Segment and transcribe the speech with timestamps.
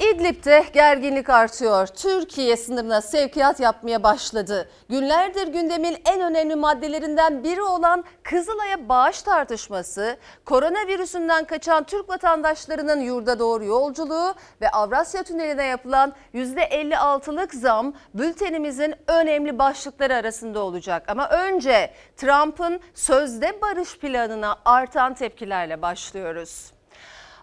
[0.00, 1.86] İdlib'de gerginlik artıyor.
[1.86, 4.68] Türkiye sınırına sevkiyat yapmaya başladı.
[4.88, 13.38] Günlerdir gündemin en önemli maddelerinden biri olan Kızılay'a bağış tartışması, koronavirüsünden kaçan Türk vatandaşlarının yurda
[13.38, 21.04] doğru yolculuğu ve Avrasya Tüneli'ne yapılan %56'lık zam bültenimizin önemli başlıkları arasında olacak.
[21.08, 26.75] Ama önce Trump'ın sözde barış planına artan tepkilerle başlıyoruz.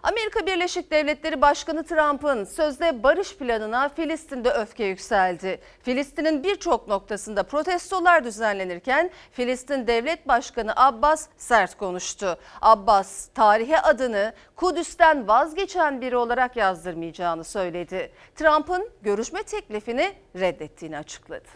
[0.04, 5.60] Amerika Birleşik Devletleri Başkanı Trump'ın sözde barış planına Filistin'de öfke yükseldi.
[5.82, 12.38] Filistin'in birçok noktasında protestolar düzenlenirken Filistin Devlet Başkanı Abbas sert konuştu.
[12.60, 18.12] Abbas tarihe adını Kudüs'ten vazgeçen biri olarak yazdırmayacağını söyledi.
[18.34, 21.48] Trump'ın görüşme teklifini reddettiğini açıkladı.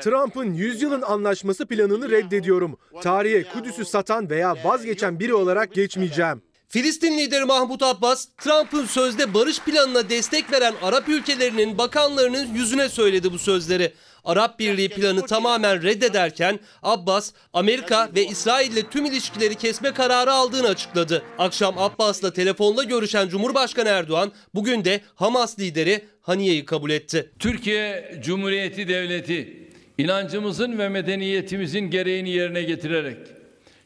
[0.00, 2.78] Trump'ın yüzyılın anlaşması planını reddediyorum.
[3.02, 6.42] Tarihe Kudüs'ü satan veya vazgeçen biri olarak geçmeyeceğim.
[6.70, 13.32] Filistin lideri Mahmut Abbas, Trump'ın sözde barış planına destek veren Arap ülkelerinin bakanlarının yüzüne söyledi
[13.32, 13.92] bu sözleri.
[14.24, 20.68] Arap Birliği planı tamamen reddederken Abbas, Amerika ve İsrail ile tüm ilişkileri kesme kararı aldığını
[20.68, 21.22] açıkladı.
[21.38, 27.30] Akşam Abbas'la telefonla görüşen Cumhurbaşkanı Erdoğan bugün de Hamas lideri Haniye'yi kabul etti.
[27.38, 33.18] Türkiye Cumhuriyeti Devleti inancımızın ve medeniyetimizin gereğini yerine getirerek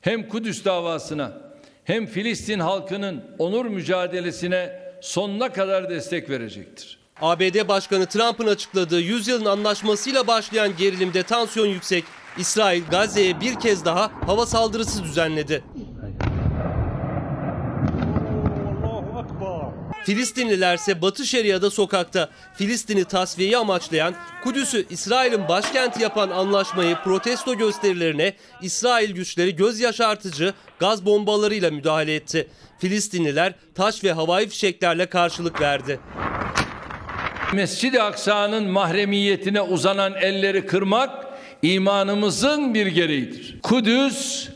[0.00, 1.51] hem Kudüs davasına
[1.84, 6.98] hem Filistin halkının onur mücadelesine sonuna kadar destek verecektir.
[7.20, 12.04] ABD Başkanı Trump'ın açıkladığı yüzyılın anlaşmasıyla başlayan gerilimde tansiyon yüksek.
[12.38, 15.64] İsrail Gazze'ye bir kez daha hava saldırısı düzenledi.
[20.04, 22.30] Filistinlilerse Batı Şeria'da sokakta.
[22.54, 24.14] Filistin'i tasfiyeyi amaçlayan,
[24.44, 32.48] Kudüs'ü İsrail'in başkenti yapan anlaşmayı protesto gösterilerine İsrail güçleri göz yaşartıcı gaz bombalarıyla müdahale etti.
[32.78, 36.00] Filistinliler taş ve havai fişeklerle karşılık verdi.
[37.52, 41.26] Mescid-i Aksa'nın mahremiyetine uzanan elleri kırmak
[41.62, 43.60] imanımızın bir gereğidir.
[43.62, 44.48] Kudüs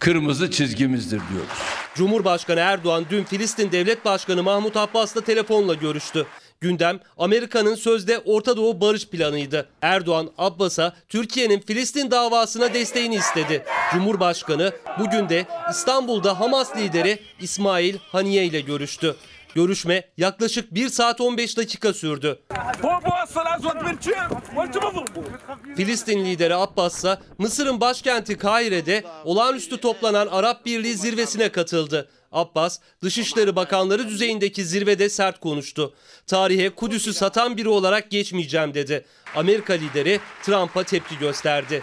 [0.00, 1.58] kırmızı çizgimizdir diyoruz.
[1.94, 6.26] Cumhurbaşkanı Erdoğan dün Filistin Devlet Başkanı Mahmut Abbas'la telefonla görüştü.
[6.60, 9.68] Gündem Amerika'nın sözde Orta Doğu barış planıydı.
[9.82, 13.64] Erdoğan Abbas'a Türkiye'nin Filistin davasına desteğini istedi.
[13.92, 19.16] Cumhurbaşkanı bugün de İstanbul'da Hamas lideri İsmail Haniye ile görüştü.
[19.54, 22.40] Görüşme yaklaşık 1 saat 15 dakika sürdü.
[25.76, 32.08] Filistin lideri Abbas ise Mısır'ın başkenti Kahire'de olağanüstü toplanan Arap Birliği zirvesine katıldı.
[32.32, 35.94] Abbas, Dışişleri Bakanları düzeyindeki zirvede sert konuştu.
[36.26, 39.04] Tarihe Kudüs'ü satan biri olarak geçmeyeceğim dedi.
[39.36, 41.82] Amerika lideri Trump'a tepki gösterdi.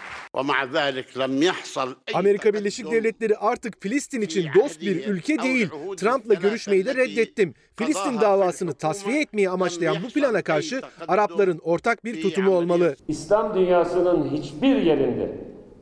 [2.13, 5.69] Amerika Birleşik Devletleri artık Filistin için dost bir ülke değil.
[5.97, 7.53] Trump'la görüşmeyi de reddettim.
[7.75, 12.96] Filistin davasını tasfiye etmeyi amaçlayan bu plana karşı Arapların ortak bir tutumu olmalı.
[13.08, 15.31] İslam dünyasının hiçbir yerinde,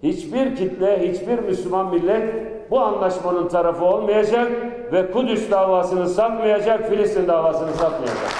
[0.03, 4.51] hiçbir kitle, hiçbir Müslüman millet bu anlaşmanın tarafı olmayacak
[4.93, 8.33] ve Kudüs davasını satmayacak, Filistin davasını satmayacak.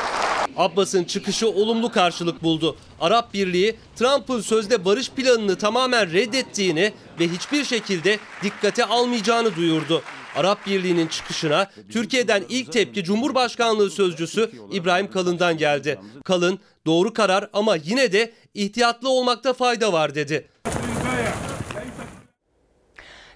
[0.58, 2.75] Abbas'ın çıkışı olumlu karşılık buldu.
[3.02, 10.02] Arap Birliği Trump'ın sözde barış planını tamamen reddettiğini ve hiçbir şekilde dikkate almayacağını duyurdu.
[10.36, 16.00] Arap Birliği'nin çıkışına Türkiye'den ilk tepki Cumhurbaşkanlığı sözcüsü İbrahim Kalın'dan geldi.
[16.24, 20.47] Kalın doğru karar ama yine de ihtiyatlı olmakta fayda var dedi.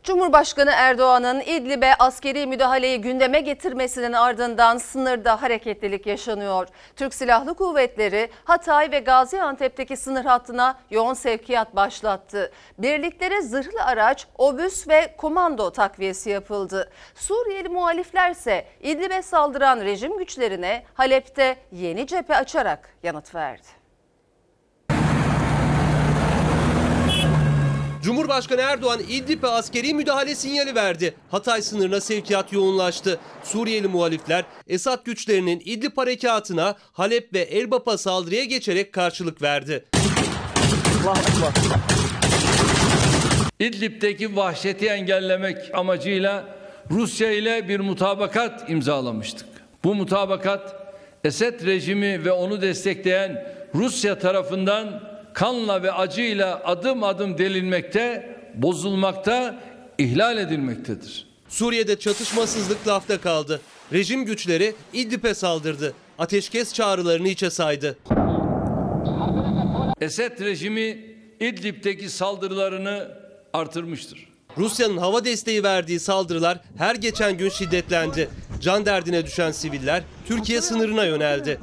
[0.04, 6.68] Cumhurbaşkanı Erdoğan'ın İdlib'e askeri müdahaleyi gündeme getirmesinin ardından sınırda hareketlilik yaşanıyor.
[6.96, 12.52] Türk Silahlı Kuvvetleri Hatay ve Gaziantep'teki sınır hattına yoğun sevkiyat başlattı.
[12.78, 16.92] Birliklere zırhlı araç, obüs ve komando takviyesi yapıldı.
[17.16, 23.79] Suriyeli muhaliflerse İdlib'e saldıran rejim güçlerine Halep'te yeni cephe açarak yanıt verdi.
[28.02, 31.14] Cumhurbaşkanı Erdoğan İdlib'e askeri müdahale sinyali verdi.
[31.32, 33.20] Hatay sınırına sevkiyat yoğunlaştı.
[33.44, 39.86] Suriyeli muhalifler Esad güçlerinin İdlib harekatına Halep ve Elbap'a saldırıya geçerek karşılık verdi.
[43.60, 46.46] İdlib'deki vahşeti engellemek amacıyla
[46.92, 49.48] Rusya ile bir mutabakat imzalamıştık.
[49.84, 50.76] Bu mutabakat
[51.24, 59.60] Esed rejimi ve onu destekleyen Rusya tarafından kanla ve acıyla adım adım delinmekte, bozulmakta,
[59.98, 61.28] ihlal edilmektedir.
[61.50, 63.62] Suriye'de çatışmasızlık lafta kaldı.
[63.94, 65.94] Rejim güçleri İdlib'e saldırdı.
[66.20, 67.98] Ateşkes çağrılarını içe saydı.
[70.02, 71.06] Esed rejimi
[71.40, 73.08] İdlib'deki saldırılarını
[73.54, 74.30] artırmıştır.
[74.58, 78.30] Rusya'nın hava desteği verdiği saldırılar her geçen gün şiddetlendi.
[78.62, 81.60] Can derdine düşen siviller Türkiye sınırına yöneldi.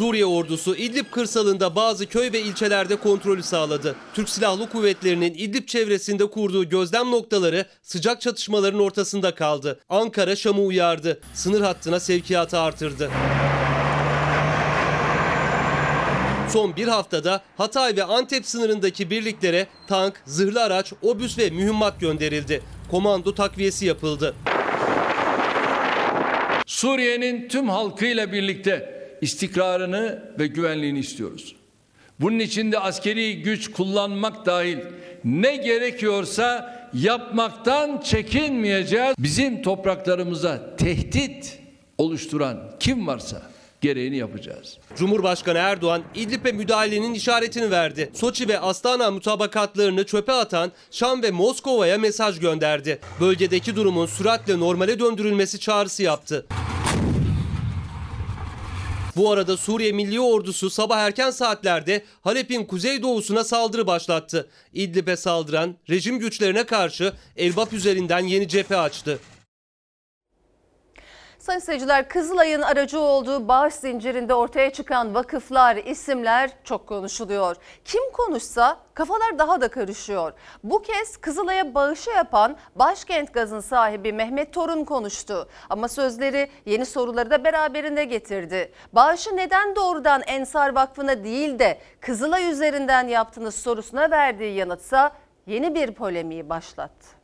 [0.00, 3.96] Suriye ordusu İdlib kırsalında bazı köy ve ilçelerde kontrolü sağladı.
[4.14, 9.80] Türk Silahlı Kuvvetleri'nin İdlib çevresinde kurduğu gözlem noktaları sıcak çatışmaların ortasında kaldı.
[9.88, 11.20] Ankara Şam'ı uyardı.
[11.34, 13.10] Sınır hattına sevkiyatı artırdı.
[16.48, 22.62] Son bir haftada Hatay ve Antep sınırındaki birliklere tank, zırhlı araç, obüs ve mühimmat gönderildi.
[22.90, 24.34] Komando takviyesi yapıldı.
[26.66, 31.56] Suriye'nin tüm halkıyla birlikte istikrarını ve güvenliğini istiyoruz.
[32.20, 34.78] Bunun için de askeri güç kullanmak dahil
[35.24, 39.14] ne gerekiyorsa yapmaktan çekinmeyeceğiz.
[39.18, 41.58] Bizim topraklarımıza tehdit
[41.98, 43.42] oluşturan kim varsa
[43.80, 44.78] gereğini yapacağız.
[44.96, 48.10] Cumhurbaşkanı Erdoğan İdlib'e müdahalenin işaretini verdi.
[48.14, 52.98] Soçi ve Astana mutabakatlarını çöpe atan Şam ve Moskova'ya mesaj gönderdi.
[53.20, 56.46] Bölgedeki durumun süratle normale döndürülmesi çağrısı yaptı.
[59.20, 64.48] Bu arada Suriye Milli Ordusu sabah erken saatlerde Halep'in kuzeydoğusuna saldırı başlattı.
[64.72, 69.18] İdlib'e saldıran rejim güçlerine karşı Elbap üzerinden yeni cephe açtı.
[71.40, 77.56] Sayın seyirciler Kızılay'ın aracı olduğu bağış zincirinde ortaya çıkan vakıflar, isimler çok konuşuluyor.
[77.84, 80.32] Kim konuşsa kafalar daha da karışıyor.
[80.64, 85.48] Bu kez Kızılay'a bağışı yapan Başkent Gaz'ın sahibi Mehmet Torun konuştu.
[85.70, 88.72] Ama sözleri yeni soruları da beraberinde getirdi.
[88.92, 95.12] Bağışı neden doğrudan Ensar Vakfı'na değil de Kızılay üzerinden yaptığınız sorusuna verdiği yanıtsa
[95.46, 97.19] yeni bir polemiği başlattı.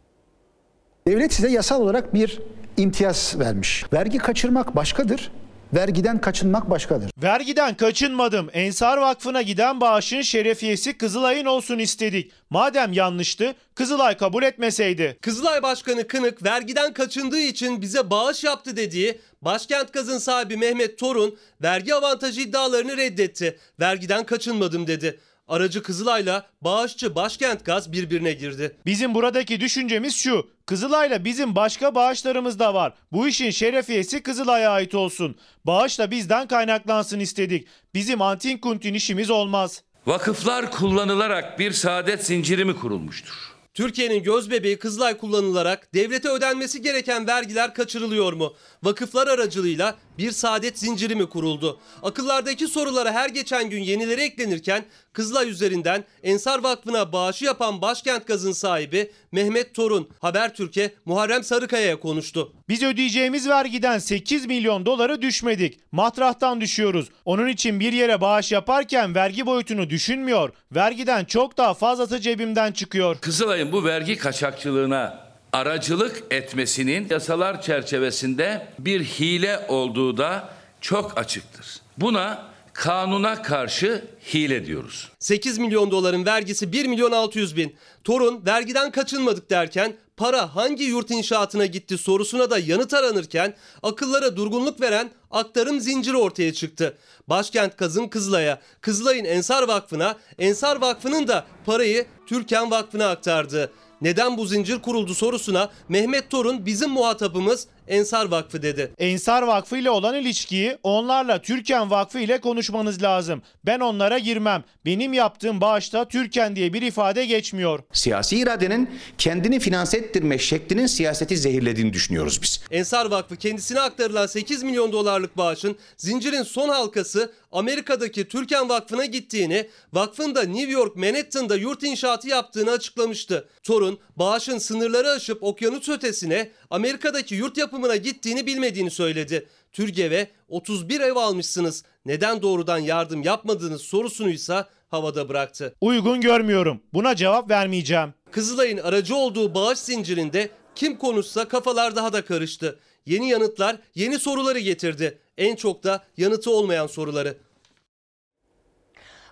[1.06, 2.38] Devlet size yasal olarak bir
[2.76, 3.84] imtiyaz vermiş.
[3.92, 5.30] Vergi kaçırmak başkadır.
[5.74, 7.10] Vergiden kaçınmak başkadır.
[7.22, 8.50] Vergiden kaçınmadım.
[8.52, 12.32] Ensar Vakfı'na giden bağışın şerefiyesi Kızılay'ın olsun istedik.
[12.50, 15.18] Madem yanlıştı, Kızılay kabul etmeseydi.
[15.20, 21.38] Kızılay Başkanı Kınık vergiden kaçındığı için bize bağış yaptı dediği Başkent Gaz'ın sahibi Mehmet Torun
[21.62, 23.58] vergi avantajı iddialarını reddetti.
[23.80, 25.18] Vergiden kaçınmadım dedi.
[25.48, 28.76] Aracı Kızılay'la bağışçı Başkent Gaz birbirine girdi.
[28.86, 30.50] Bizim buradaki düşüncemiz şu.
[30.66, 32.94] Kızılay'la bizim başka bağışlarımız da var.
[33.12, 35.36] Bu işin şerefiyesi Kızılay'a ait olsun.
[35.64, 37.66] Bağış da bizden kaynaklansın istedik.
[37.94, 39.82] Bizim antin kuntin işimiz olmaz.
[40.06, 43.56] Vakıflar kullanılarak bir saadet zinciri mi kurulmuştur?
[43.74, 48.54] Türkiye'nin gözbebeği Kızılay kullanılarak devlete ödenmesi gereken vergiler kaçırılıyor mu?
[48.82, 51.80] Vakıflar aracılığıyla bir saadet zinciri mi kuruldu?
[52.02, 58.52] Akıllardaki sorulara her geçen gün yenileri eklenirken Kızılay üzerinden Ensar Vakfı'na bağışı yapan Başkent Gaz'ın
[58.52, 62.52] sahibi Mehmet Torun Habertürk'e Muharrem Sarıkaya'ya konuştu.
[62.68, 65.80] Biz ödeyeceğimiz vergiden 8 milyon doları düşmedik.
[65.92, 67.08] Matrahtan düşüyoruz.
[67.24, 70.50] Onun için bir yere bağış yaparken vergi boyutunu düşünmüyor.
[70.72, 73.18] Vergiden çok daha fazlası cebimden çıkıyor.
[73.20, 80.48] Kızılay'ın bu vergi kaçakçılığına aracılık etmesinin yasalar çerçevesinde bir hile olduğu da
[80.80, 81.80] çok açıktır.
[81.98, 84.04] Buna kanuna karşı
[84.34, 85.08] hile diyoruz.
[85.18, 87.76] 8 milyon doların vergisi 1 milyon 600 bin.
[88.04, 94.80] Torun vergiden kaçınmadık derken para hangi yurt inşaatına gitti sorusuna da yanıt aranırken akıllara durgunluk
[94.80, 96.96] veren aktarım zinciri ortaya çıktı.
[97.28, 103.72] Başkent Kazım Kızılay'a, Kızılay'ın Ensar Vakfı'na, Ensar Vakfı'nın da parayı Türkan Vakfı'na aktardı.
[104.00, 108.92] Neden bu zincir kuruldu sorusuna Mehmet Torun bizim muhatabımız Ensar Vakfı dedi.
[108.98, 113.42] Ensar Vakfı ile olan ilişkiyi onlarla Türken Vakfı ile konuşmanız lazım.
[113.66, 114.64] Ben onlara girmem.
[114.84, 117.80] Benim yaptığım bağışta Türken diye bir ifade geçmiyor.
[117.92, 122.60] Siyasi iradenin kendini finanse ettirme şeklinin siyaseti zehirlediğini düşünüyoruz biz.
[122.70, 129.68] Ensar Vakfı kendisine aktarılan 8 milyon dolarlık bağışın zincirin son halkası Amerika'daki Türken Vakfı'na gittiğini,
[129.92, 133.48] vakfın da New York Manhattan'da yurt inşaatı yaptığını açıklamıştı.
[133.62, 139.48] Torun, bağışın sınırları aşıp okyanus ötesine Amerika'daki yurt yapımına gittiğini bilmediğini söyledi.
[139.72, 141.84] Türgev'e 31 ev almışsınız.
[142.06, 145.74] Neden doğrudan yardım yapmadığınız sorusunu ise havada bıraktı.
[145.80, 146.80] Uygun görmüyorum.
[146.92, 148.14] Buna cevap vermeyeceğim.
[148.30, 152.78] Kızılay'ın aracı olduğu bağış zincirinde kim konuşsa kafalar daha da karıştı.
[153.06, 155.18] Yeni yanıtlar yeni soruları getirdi.
[155.38, 157.36] En çok da yanıtı olmayan soruları.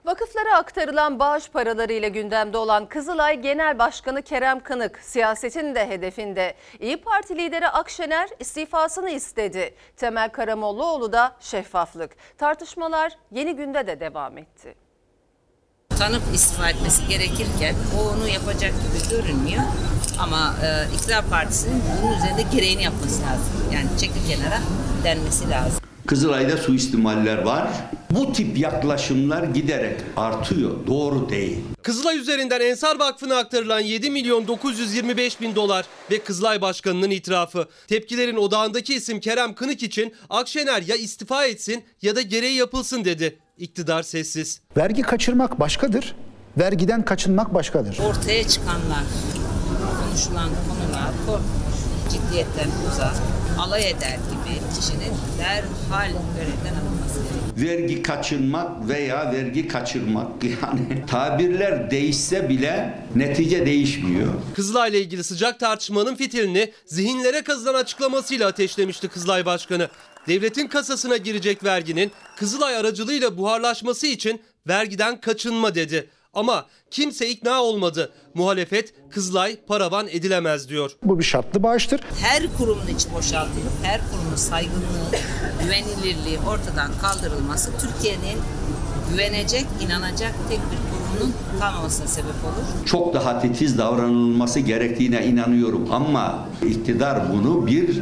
[0.05, 6.55] Vakıflara aktarılan bağış paraları ile gündemde olan Kızılay Genel Başkanı Kerem Kınık siyasetin de hedefinde.
[6.81, 9.75] İyi Parti lideri Akşener istifasını istedi.
[9.97, 12.17] Temel Karamollaoğlu da şeffaflık.
[12.39, 14.75] Tartışmalar yeni günde de devam etti.
[15.99, 19.63] Tanıp istifa etmesi gerekirken o onu yapacak gibi görünmüyor.
[20.19, 23.71] Ama e, iktidar partisinin bunun üzerinde gereğini yapması lazım.
[23.73, 24.59] Yani çekil kenara
[25.05, 25.84] denmesi lazım.
[26.07, 27.69] Kızılay'da suistimaller var.
[28.11, 30.87] Bu tip yaklaşımlar giderek artıyor.
[30.87, 31.59] Doğru değil.
[31.83, 37.69] Kızılay üzerinden Ensar Vakfı'na aktarılan 7 milyon 925 bin dolar ve Kızılay Başkanı'nın itirafı.
[37.87, 43.39] Tepkilerin odağındaki isim Kerem Kınık için Akşener ya istifa etsin ya da gereği yapılsın dedi.
[43.59, 44.61] İktidar sessiz.
[44.77, 46.15] Vergi kaçırmak başkadır,
[46.59, 47.99] vergiden kaçınmak başkadır.
[47.99, 49.05] Ortaya çıkanlar,
[50.01, 53.15] konuşulan konular korkunç, ciddiyetten uzak,
[53.65, 57.81] alay eder gibi kişinin derhal görevden alınması gerekiyor.
[57.81, 64.35] Vergi kaçınmak veya vergi kaçırmak yani tabirler değişse bile netice değişmiyor.
[64.55, 69.89] Kızılay'la ilgili sıcak tartışmanın fitilini zihinlere kazınan açıklamasıyla ateşlemişti Kızılay Başkanı.
[70.29, 76.09] Devletin kasasına girecek verginin Kızılay aracılığıyla buharlaşması için vergiden kaçınma dedi.
[76.35, 78.13] Ama kimse ikna olmadı.
[78.35, 80.91] Muhalefet Kızılay paravan edilemez diyor.
[81.03, 82.01] Bu bir şartlı bağıştır.
[82.21, 85.11] Her kurumun içi boşaltılıp her kurumun saygınlığı,
[85.63, 88.39] güvenilirliği ortadan kaldırılması Türkiye'nin
[89.11, 92.87] güvenecek, inanacak tek bir kurumunun kalmamasına sebep olur.
[92.87, 97.99] Çok daha titiz davranılması gerektiğine inanıyorum ama iktidar bunu bir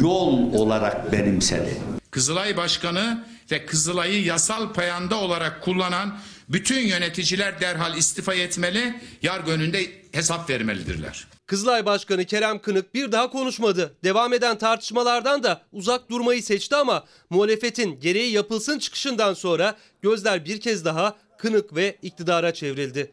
[0.00, 1.76] yol olarak benimsedi.
[2.10, 6.18] Kızılay Başkanı ve Kızılay'ı yasal payanda olarak kullanan
[6.52, 11.26] bütün yöneticiler derhal istifa etmeli, yargı önünde hesap vermelidirler.
[11.46, 13.96] Kızılay Başkanı Kerem Kınık bir daha konuşmadı.
[14.04, 20.60] Devam eden tartışmalardan da uzak durmayı seçti ama muhalefetin gereği yapılsın çıkışından sonra gözler bir
[20.60, 23.12] kez daha Kınık ve iktidara çevrildi.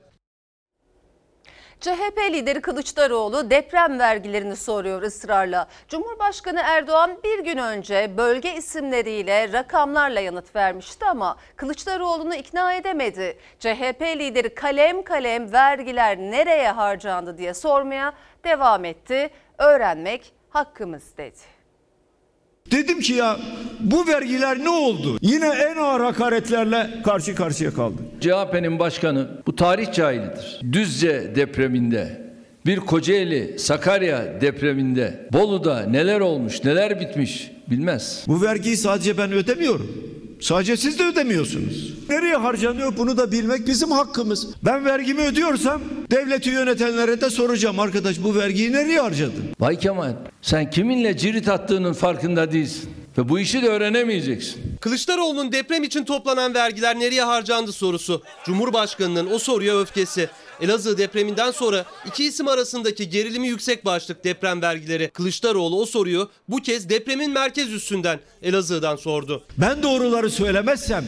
[1.82, 5.68] CHP lideri Kılıçdaroğlu deprem vergilerini soruyor ısrarla.
[5.88, 13.38] Cumhurbaşkanı Erdoğan bir gün önce bölge isimleriyle rakamlarla yanıt vermişti ama Kılıçdaroğlu'nu ikna edemedi.
[13.60, 19.30] CHP lideri kalem kalem vergiler nereye harcandı diye sormaya devam etti.
[19.58, 21.57] Öğrenmek hakkımız dedi.
[22.72, 23.38] Dedim ki ya
[23.80, 25.18] bu vergiler ne oldu?
[25.22, 28.00] Yine en ağır hakaretlerle karşı karşıya kaldık.
[28.22, 30.62] CHP'nin başkanı bu tarih cahilidir.
[30.72, 32.22] Düzce depreminde,
[32.66, 38.24] bir Kocaeli, Sakarya depreminde, Bolu'da neler olmuş, neler bitmiş bilmez.
[38.28, 40.17] Bu vergiyi sadece ben ödemiyorum.
[40.42, 41.94] Sadece siz de ödemiyorsunuz.
[42.10, 44.48] Nereye harcanıyor bunu da bilmek bizim hakkımız.
[44.64, 49.44] Ben vergimi ödüyorsam devleti yönetenlere de soracağım arkadaş bu vergiyi nereye harcadın?
[49.60, 52.90] Vay Kemal sen kiminle cirit attığının farkında değilsin.
[53.18, 54.62] Ve bu işi de öğrenemeyeceksin.
[54.82, 58.24] Kılıçdaroğlu'nun deprem için toplanan vergiler nereye harcandı sorusu.
[58.46, 60.30] Cumhurbaşkanının o soruya öfkesi.
[60.62, 65.10] Elazığ depreminden sonra iki isim arasındaki gerilimi yüksek başlık deprem vergileri.
[65.10, 69.44] Kılıçdaroğlu o soruyu bu kez depremin merkez üssünden Elazığ'dan sordu.
[69.58, 71.06] Ben doğruları söylemezsem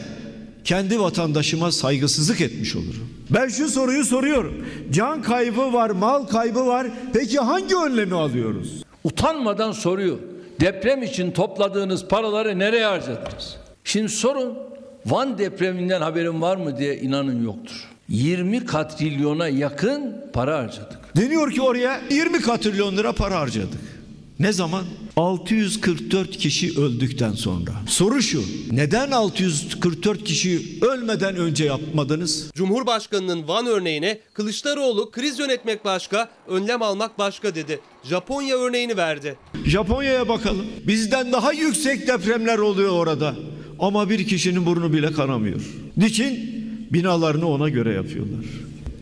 [0.64, 3.08] kendi vatandaşıma saygısızlık etmiş olurum.
[3.30, 4.66] Ben şu soruyu soruyorum.
[4.90, 6.86] Can kaybı var, mal kaybı var.
[7.12, 8.82] Peki hangi önlemi alıyoruz?
[9.04, 10.18] Utanmadan soruyor.
[10.60, 13.56] Deprem için topladığınız paraları nereye harcadınız?
[13.84, 14.58] Şimdi sorun
[15.06, 17.89] Van depreminden haberin var mı diye inanın yoktur.
[18.10, 21.16] 20 katrilyona yakın para harcadık.
[21.16, 24.00] Deniyor ki oraya 20 katrilyon lira para harcadık.
[24.38, 24.84] Ne zaman?
[25.16, 27.70] 644 kişi öldükten sonra.
[27.88, 28.42] Soru şu.
[28.70, 32.50] Neden 644 kişi ölmeden önce yapmadınız?
[32.54, 37.80] Cumhurbaşkanının Van örneğine Kılıçdaroğlu kriz yönetmek başka, önlem almak başka dedi.
[38.04, 39.36] Japonya örneğini verdi.
[39.64, 40.66] Japonya'ya bakalım.
[40.86, 43.34] Bizden daha yüksek depremler oluyor orada.
[43.78, 45.60] Ama bir kişinin burnu bile kanamıyor.
[45.96, 46.59] Niçin?
[46.90, 48.44] Binalarını ona göre yapıyorlar.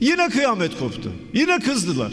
[0.01, 1.13] Yine kıyamet koptu.
[1.35, 2.13] Yine kızdılar.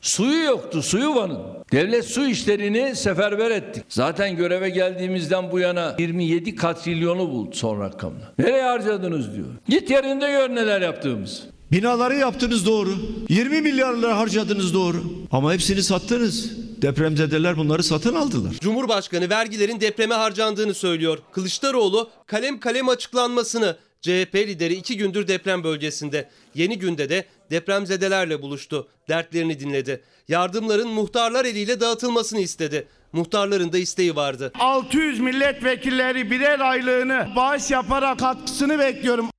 [0.00, 1.38] Suyu yoktu, suyu Van'ın.
[1.72, 3.84] Devlet su işlerini seferber ettik.
[3.88, 8.32] Zaten göreve geldiğimizden bu yana 27 katrilyonu buldu son rakamla.
[8.38, 9.46] Nereye harcadınız diyor.
[9.68, 11.42] Git yerinde gör neler yaptığımız.
[11.72, 12.90] Binaları yaptınız doğru.
[13.28, 15.02] 20 milyar lira harcadınız doğru.
[15.30, 16.50] Ama hepsini sattınız.
[16.82, 18.52] Depremzedeler bunları satın aldılar.
[18.60, 21.18] Cumhurbaşkanı vergilerin depreme harcandığını söylüyor.
[21.32, 26.28] Kılıçdaroğlu kalem kalem açıklanmasını CHP lideri iki gündür deprem bölgesinde.
[26.54, 28.88] Yeni günde de depremzedelerle buluştu.
[29.08, 30.02] Dertlerini dinledi.
[30.28, 32.88] Yardımların muhtarlar eliyle dağıtılmasını istedi.
[33.12, 34.52] Muhtarların da isteği vardı.
[34.58, 39.31] 600 milletvekilleri birer aylığını bağış yaparak katkısını bekliyorum.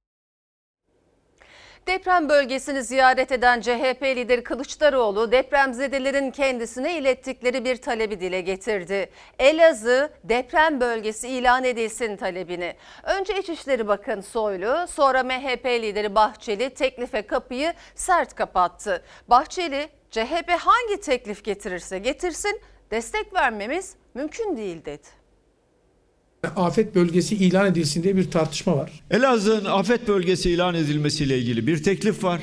[1.87, 9.09] Deprem bölgesini ziyaret eden CHP lideri Kılıçdaroğlu depremzedelerin kendisine ilettikleri bir talebi dile getirdi.
[9.39, 12.75] Elazığ deprem bölgesi ilan edilsin talebini.
[13.03, 19.03] Önce İçişleri Bakanı Soylu, sonra MHP lideri Bahçeli teklife kapıyı sert kapattı.
[19.27, 22.61] Bahçeli, CHP hangi teklif getirirse getirsin
[22.91, 25.22] destek vermemiz mümkün değil dedi
[26.47, 28.91] afet bölgesi ilan edilsin diye bir tartışma var.
[29.11, 32.41] Elazığ'ın afet bölgesi ilan edilmesiyle ilgili bir teklif var.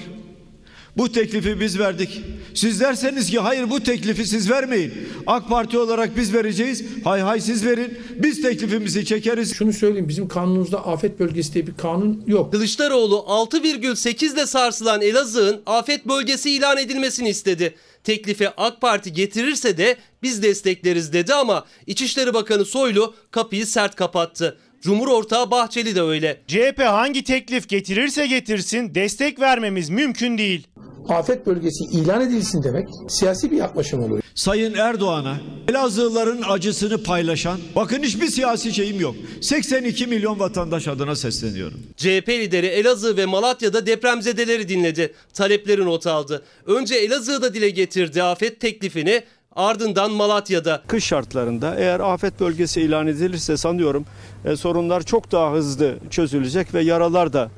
[0.97, 2.21] Bu teklifi biz verdik.
[2.55, 4.93] Siz derseniz ki hayır bu teklifi siz vermeyin.
[5.27, 6.85] AK Parti olarak biz vereceğiz.
[7.05, 7.99] Hay hay siz verin.
[8.17, 9.55] Biz teklifimizi çekeriz.
[9.55, 12.53] Şunu söyleyeyim bizim kanunumuzda afet bölgesi diye bir kanun yok.
[12.53, 17.75] Kılıçdaroğlu 6,8 ile sarsılan Elazığ'ın afet bölgesi ilan edilmesini istedi.
[18.05, 24.59] Teklifi AK Parti getirirse de biz destekleriz dedi ama İçişleri Bakanı Soylu kapıyı sert kapattı.
[24.83, 26.41] Cumhur ortağı Bahçeli de öyle.
[26.47, 30.67] CHP hangi teklif getirirse getirsin destek vermemiz mümkün değil.
[31.11, 34.23] Afet bölgesi ilan edilsin demek siyasi bir yaklaşım oluyor.
[34.35, 35.37] Sayın Erdoğan'a
[35.69, 39.15] Elazığlıların acısını paylaşan bakın hiçbir siyasi şeyim yok.
[39.41, 41.81] 82 milyon vatandaş adına sesleniyorum.
[41.97, 45.15] CHP lideri Elazığ ve Malatya'da depremzedeleri dinledi.
[45.35, 46.43] Talepleri not aldı.
[46.67, 49.23] Önce Elazığ'da dile getirdi afet teklifini
[49.57, 50.83] ardından Malatya'da.
[50.87, 54.05] Kış şartlarında eğer afet bölgesi ilan edilirse sanıyorum
[54.45, 57.51] e, sorunlar çok daha hızlı çözülecek ve yaralar da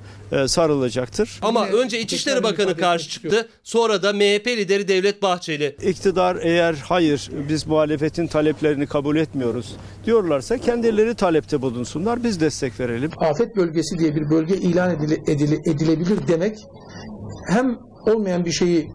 [0.49, 1.39] sarılacaktır.
[1.43, 3.49] Ama önce İçişleri Bakanı karşı çıktı.
[3.65, 5.77] Sonra da MHP lideri Devlet Bahçeli.
[5.83, 13.11] İktidar eğer hayır biz muhalefetin taleplerini kabul etmiyoruz diyorlarsa kendileri talepte bulunsunlar biz destek verelim.
[13.19, 16.57] Afet bölgesi diye bir bölge ilan edile, edile- edilebilir demek
[17.49, 18.91] hem olmayan bir şeyi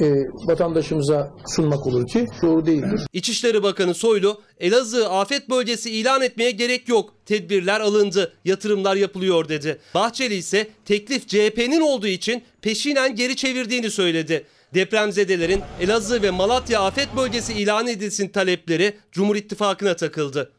[0.00, 3.00] e, vatandaşımıza sunmak olur ki doğru değildir.
[3.12, 7.14] İçişleri Bakanı Soylu, Elazığ afet bölgesi ilan etmeye gerek yok.
[7.26, 9.78] Tedbirler alındı, yatırımlar yapılıyor dedi.
[9.94, 14.44] Bahçeli ise teklif CHP'nin olduğu için peşinen geri çevirdiğini söyledi.
[14.74, 20.52] Depremzedelerin Elazığ ve Malatya afet bölgesi ilan edilsin talepleri Cumhur İttifakı'na takıldı.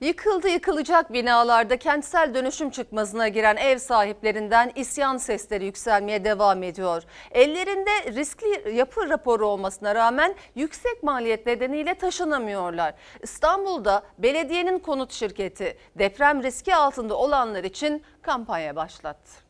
[0.00, 7.02] Yıkıldı yıkılacak binalarda kentsel dönüşüm çıkmazına giren ev sahiplerinden isyan sesleri yükselmeye devam ediyor.
[7.30, 12.94] Ellerinde riskli yapı raporu olmasına rağmen yüksek maliyet nedeniyle taşınamıyorlar.
[13.22, 19.45] İstanbul'da belediyenin konut şirketi deprem riski altında olanlar için kampanya başlattı.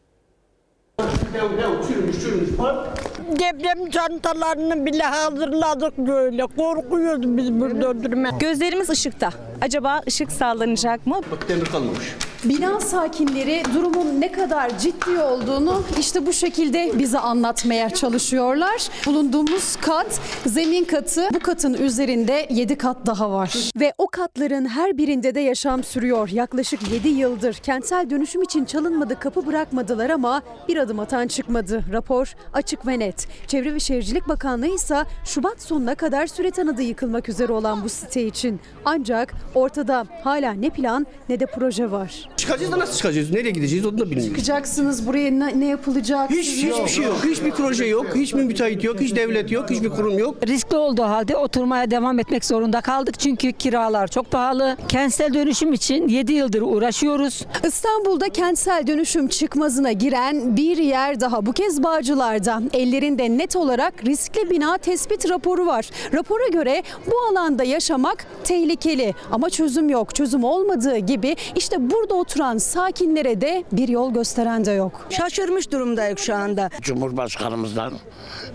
[3.40, 6.46] Deprem çantalarını bile hazırladık böyle.
[6.46, 8.38] Korkuyoruz biz burada oturmaya.
[8.38, 9.30] Gözlerimiz ışıkta.
[9.62, 11.20] Acaba ışık sağlanacak mı?
[12.44, 18.88] Bina sakinleri durumun ne kadar ciddi olduğunu işte bu şekilde bize anlatmaya çalışıyorlar.
[19.06, 21.28] Bulunduğumuz kat zemin katı.
[21.34, 23.70] Bu katın üzerinde 7 kat daha var.
[23.80, 26.28] Ve o katların her birinde de yaşam sürüyor.
[26.28, 31.84] Yaklaşık 7 yıldır kentsel dönüşüm için çalınmadı kapı bırakmadılar ama bir adım atan çıkmadı.
[31.92, 33.28] Rapor açık ve net.
[33.46, 38.26] Çevre ve Şehircilik Bakanlığı ise Şubat sonuna kadar süre tanıdı yıkılmak üzere olan bu site
[38.26, 38.60] için.
[38.84, 42.28] Ancak ortada hala ne plan ne de proje var.
[42.36, 43.30] Çıkacağız da nasıl çıkacağız?
[43.30, 44.32] Nereye gideceğiz onu da bilmiyorum.
[44.34, 46.30] Çıkacaksınız buraya ne, ne yapılacak?
[46.30, 47.16] Hiç, hiçbir şey yok.
[47.24, 48.06] Hiçbir proje yok.
[48.14, 49.00] Hiçbir müteahhit yok.
[49.00, 49.70] Hiç devlet yok.
[49.70, 50.46] Hiçbir kurum yok.
[50.46, 53.18] Riskli olduğu halde oturmaya devam etmek zorunda kaldık.
[53.18, 54.76] Çünkü kiralar çok pahalı.
[54.88, 57.46] Kentsel dönüşüm için 7 yıldır uğraşıyoruz.
[57.66, 62.62] İstanbul'da kentsel dönüşüm çıkmazına giren bir yer daha bu kez Bağcılar'da.
[62.72, 65.90] Ellerinde net olarak riskli bina tespit raporu var.
[66.14, 70.14] Rapora göre bu alanda yaşamak tehlikeli ama çözüm yok.
[70.14, 75.06] Çözüm olmadığı gibi işte burada oturan sakinlere de bir yol gösteren de yok.
[75.10, 76.70] Şaşırmış durumdayız şu anda.
[76.80, 77.92] Cumhurbaşkanımızdan,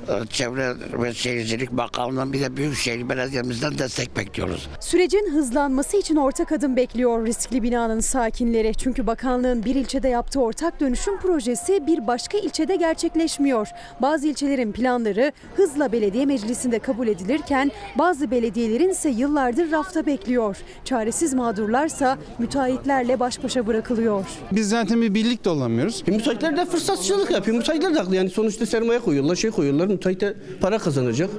[0.07, 4.69] e, Çevre ve Şehircilik Bakanlığı'ndan bir de Büyükşehir Belediye'mizden destek bekliyoruz.
[4.79, 8.73] Sürecin hızlanması için ortak adım bekliyor riskli binanın sakinleri.
[8.75, 13.67] Çünkü bakanlığın bir ilçede yaptığı ortak dönüşüm projesi bir başka ilçede gerçekleşmiyor.
[14.02, 20.58] Bazı ilçelerin planları hızla belediye meclisinde kabul edilirken bazı belediyelerin ise yıllardır rafta bekliyor.
[20.86, 24.26] Çaresiz mağdurlarsa müteahhitlerle baş başa bırakılıyor.
[24.52, 26.04] Biz zaten bir birlik de olamıyoruz.
[26.08, 27.58] E, müteahhitler de fırsatçılık yapıyor.
[27.58, 28.15] Müteahhitler de haklı.
[28.15, 29.88] Yani sonuçta sermaye koyuyorlar, şey koyuyorlar.
[29.88, 31.30] Müteahhit de para kazanacak.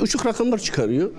[0.00, 1.10] Uçuk rakamlar çıkarıyor.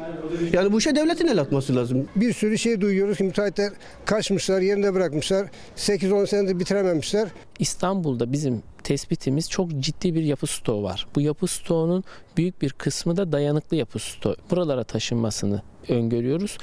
[0.53, 2.07] Yani bu işe devletin el atması lazım.
[2.15, 3.71] Bir sürü şey duyuyoruz ki müteahhitler
[4.05, 5.47] kaçmışlar, yerinde bırakmışlar.
[5.77, 7.27] 8-10 senedir bitirememişler.
[7.59, 11.07] İstanbul'da bizim tespitimiz çok ciddi bir yapı stoğu var.
[11.15, 12.03] Bu yapı stoğunun
[12.37, 14.35] büyük bir kısmı da dayanıklı yapı stoğu.
[14.51, 16.57] Buralara taşınmasını öngörüyoruz.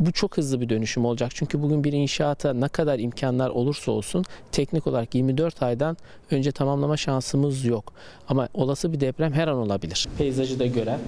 [0.00, 1.30] Bu çok hızlı bir dönüşüm olacak.
[1.34, 5.96] Çünkü bugün bir inşaata ne kadar imkanlar olursa olsun teknik olarak 24 aydan
[6.30, 7.92] önce tamamlama şansımız yok.
[8.28, 10.08] Ama olası bir deprem her an olabilir.
[10.18, 11.00] Peyzajı da gören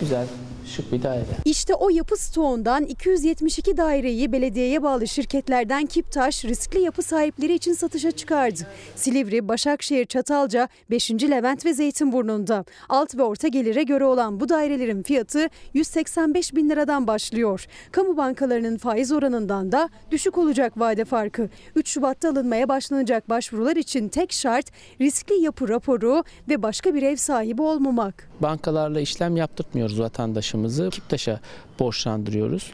[0.00, 0.26] güzel
[0.70, 1.24] şık bir daire.
[1.44, 8.10] İşte o yapı stoğundan 272 daireyi belediyeye bağlı şirketlerden Kiptaş riskli yapı sahipleri için satışa
[8.10, 8.60] çıkardı.
[8.96, 11.10] Silivri, Başakşehir, Çatalca, 5.
[11.10, 12.64] Levent ve Zeytinburnu'nda.
[12.88, 17.66] Alt ve orta gelire göre olan bu dairelerin fiyatı 185 bin liradan başlıyor.
[17.92, 21.48] Kamu bankalarının faiz oranından da düşük olacak vade farkı.
[21.76, 24.66] 3 Şubat'ta alınmaya başlanacak başvurular için tek şart
[25.00, 28.30] riskli yapı raporu ve başka bir ev sahibi olmamak.
[28.40, 31.40] Bankalarla işlem yaptırtmıyoruz vatandaşımız vatandaşımızı Kiptaş'a
[31.78, 32.72] borçlandırıyoruz.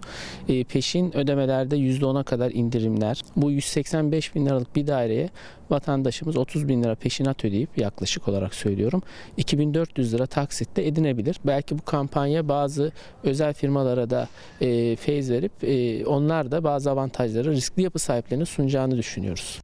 [0.49, 3.23] E, peşin ödemelerde %10'a kadar indirimler.
[3.37, 5.31] Bu 185 bin liralık bir daireye
[5.71, 9.03] vatandaşımız 30 bin lira peşinat ödeyip yaklaşık olarak söylüyorum
[9.37, 11.37] 2400 lira taksitte edinebilir.
[11.45, 12.93] Belki bu kampanya bazı
[13.25, 14.29] özel firmalara da
[14.61, 19.61] e, feyz verip e, onlar da bazı avantajları riskli yapı sahiplerine sunacağını düşünüyoruz.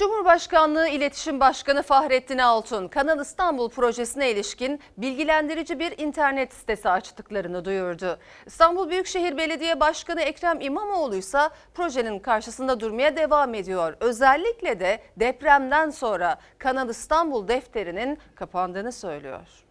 [0.00, 8.18] Cumhurbaşkanlığı İletişim Başkanı Fahrettin Altun, Kanal İstanbul projesine ilişkin bilgilendirici bir internet sitesi açtıklarını duyurdu.
[8.46, 11.38] İstanbul Büyükşehir Belediye Başkanı Ekrem İmamoğlu ise
[11.74, 13.96] projenin karşısında durmaya devam ediyor.
[14.00, 19.69] Özellikle de depremden sonra Kanal İstanbul defterinin kapandığını söylüyor.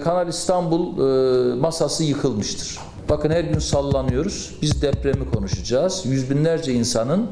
[0.00, 2.78] Kanal İstanbul e, masası yıkılmıştır.
[3.08, 4.54] Bakın her gün sallanıyoruz.
[4.62, 6.02] Biz depremi konuşacağız.
[6.06, 7.26] Yüz binlerce insanın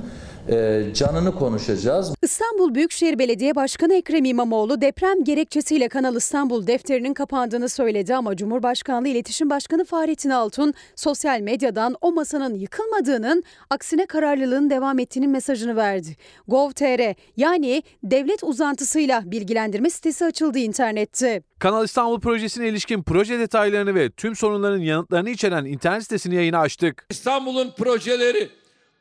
[0.94, 2.14] canını konuşacağız.
[2.22, 9.08] İstanbul Büyükşehir Belediye Başkanı Ekrem İmamoğlu deprem gerekçesiyle Kanal İstanbul defterinin kapandığını söyledi ama Cumhurbaşkanlığı
[9.08, 16.16] İletişim Başkanı Fahrettin Altun sosyal medyadan o masanın yıkılmadığının aksine kararlılığın devam ettiğinin mesajını verdi.
[16.48, 21.42] Gov.tr yani devlet uzantısıyla bilgilendirme sitesi açıldı internette.
[21.58, 27.06] Kanal İstanbul projesine ilişkin proje detaylarını ve tüm sorunların yanıtlarını içeren internet sitesini yayına açtık.
[27.10, 28.48] İstanbul'un projeleri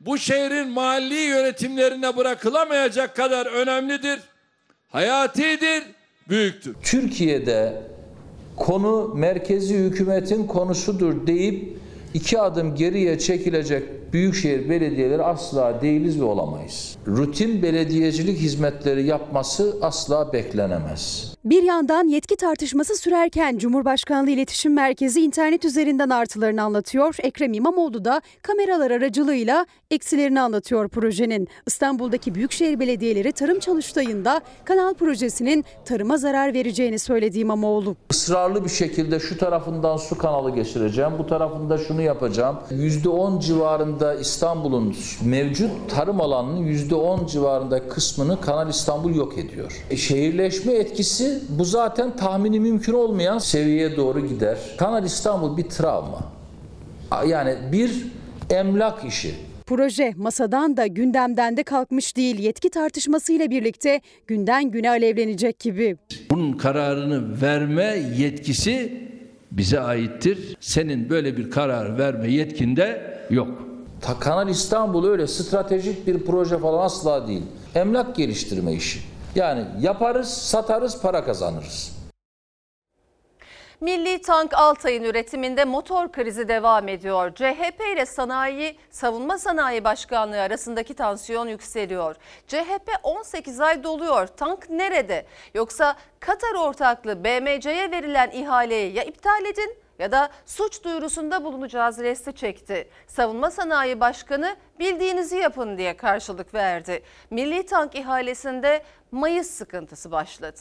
[0.00, 4.20] bu şehrin mahalli yönetimlerine bırakılamayacak kadar önemlidir,
[4.88, 5.82] hayatidir,
[6.28, 6.76] büyüktür.
[6.82, 7.82] Türkiye'de
[8.56, 11.78] konu merkezi hükümetin konusudur deyip
[12.14, 16.96] iki adım geriye çekilecek büyükşehir belediyeleri asla değiliz ve olamayız.
[17.06, 21.33] Rutin belediyecilik hizmetleri yapması asla beklenemez.
[21.44, 27.16] Bir yandan yetki tartışması sürerken Cumhurbaşkanlığı İletişim Merkezi internet üzerinden artılarını anlatıyor.
[27.18, 31.48] Ekrem İmamoğlu da kameralar aracılığıyla eksilerini anlatıyor projenin.
[31.66, 37.96] İstanbul'daki büyükşehir belediyeleri tarım çalıştayında kanal projesinin tarıma zarar vereceğini söyledi İmamoğlu.
[38.10, 42.58] Israrlı bir şekilde şu tarafından su kanalı geçireceğim, bu tarafında şunu yapacağım.
[42.70, 49.84] %10 civarında İstanbul'un mevcut tarım alanının %10 civarında kısmını Kanal İstanbul yok ediyor.
[49.90, 54.58] E, şehirleşme etkisi bu zaten tahmini mümkün olmayan seviyeye doğru gider.
[54.78, 56.20] Kanal İstanbul bir travma.
[57.26, 58.06] Yani bir
[58.50, 59.34] emlak işi.
[59.66, 62.38] Proje masadan da gündemden de kalkmış değil.
[62.38, 65.96] Yetki tartışmasıyla birlikte günden güne alevlenecek gibi.
[66.30, 68.92] Bunun kararını verme yetkisi
[69.52, 70.56] bize aittir.
[70.60, 73.48] Senin böyle bir karar verme yetkinde yok.
[74.00, 77.42] Ta Kanal İstanbul öyle stratejik bir proje falan asla değil.
[77.74, 79.00] Emlak geliştirme işi.
[79.34, 81.94] Yani yaparız, satarız, para kazanırız.
[83.80, 87.34] Milli Tank Altay'ın üretiminde motor krizi devam ediyor.
[87.34, 92.16] CHP ile Sanayi Savunma Sanayi Başkanlığı arasındaki tansiyon yükseliyor.
[92.46, 94.26] CHP 18 ay doluyor.
[94.26, 95.26] Tank nerede?
[95.54, 102.32] Yoksa Katar ortaklı BMC'ye verilen ihaleyi ya iptal edin ya da suç duyurusunda bulunacağız resti
[102.32, 102.88] çekti.
[103.06, 107.02] Savunma Sanayi Başkanı bildiğinizi yapın diye karşılık verdi.
[107.30, 110.60] Milli Tank ihalesinde Mayıs sıkıntısı başladı.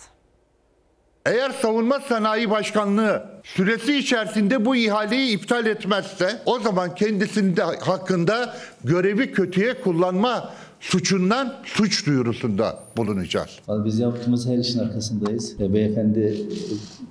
[1.25, 9.31] Eğer Savunma Sanayi Başkanlığı süresi içerisinde bu ihaleyi iptal etmezse o zaman kendisinde hakkında görevi
[9.31, 13.59] kötüye kullanma suçundan suç duyurusunda bulunacağız.
[13.69, 15.61] Biz yaptığımız her işin arkasındayız.
[15.61, 16.37] E, beyefendi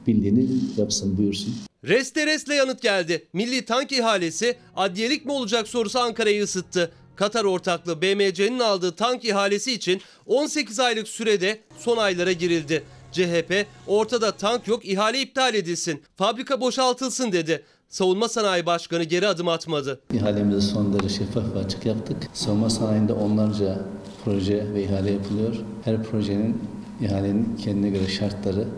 [0.06, 1.54] bildiğini yapsın buyursun.
[1.84, 3.26] Reste resle yanıt geldi.
[3.32, 6.92] Milli tank ihalesi adliyelik mi olacak sorusu Ankara'yı ısıttı.
[7.16, 12.84] Katar ortaklığı BMC'nin aldığı tank ihalesi için 18 aylık sürede son aylara girildi.
[13.12, 17.64] CHP ortada tank yok ihale iptal edilsin, fabrika boşaltılsın dedi.
[17.88, 20.00] Savunma Sanayi Başkanı geri adım atmadı.
[20.14, 22.16] İhalemizi son derece şeffaf ve açık yaptık.
[22.32, 23.78] Savunma sanayinde onlarca
[24.24, 25.54] proje ve ihale yapılıyor.
[25.84, 26.62] Her projenin
[27.00, 28.68] ihalenin kendine göre şartları,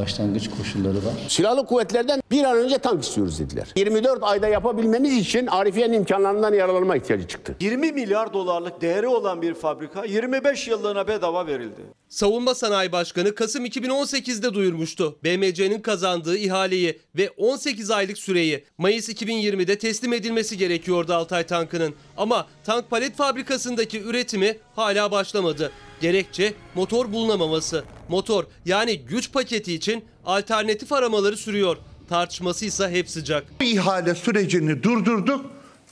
[0.00, 1.12] başlangıç koşulları var.
[1.28, 3.68] Silahlı kuvvetlerden bir an önce tank istiyoruz dediler.
[3.76, 7.56] 24 ayda yapabilmemiz için Arifiye'nin imkanlarından yararlanma ihtiyacı çıktı.
[7.60, 11.80] 20 milyar dolarlık değeri olan bir fabrika 25 yıllığına bedava verildi.
[12.08, 15.18] Savunma Sanayi Başkanı Kasım 2018'de duyurmuştu.
[15.24, 21.94] BMC'nin kazandığı ihaleyi ve 18 aylık süreyi Mayıs 2020'de teslim edilmesi gerekiyordu Altay tankının.
[22.16, 25.72] Ama tank palet fabrikasındaki üretimi hala başlamadı.
[26.00, 27.84] Gerekçe motor bulunamaması.
[28.08, 31.76] Motor yani güç paketi için alternatif aramaları sürüyor.
[32.08, 33.44] Tartışması ise hep sıcak.
[33.60, 35.46] Bu ihale sürecini durdurduk.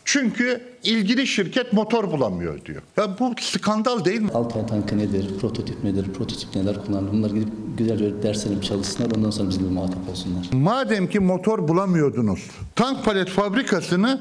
[0.05, 2.83] Çünkü ilgili şirket motor bulamıyor diyor.
[2.97, 4.31] Ya bu skandal değil mi?
[4.35, 9.49] Altay tankı nedir, prototip nedir, prototip neler kullanılır bunlar gidip güzelce derslerini çalışsınlar ondan sonra
[9.49, 10.47] bizimle muhatap olsunlar.
[10.53, 12.41] Madem ki motor bulamıyordunuz,
[12.77, 14.21] tank palet fabrikasını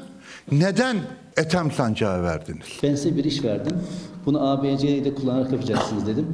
[0.52, 0.96] neden
[1.36, 2.66] Ethem Sancağı verdiniz?
[2.82, 3.76] Ben size bir iş verdim.
[4.28, 6.26] Bunu ABC'yi de kullanarak yapacaksınız dedim.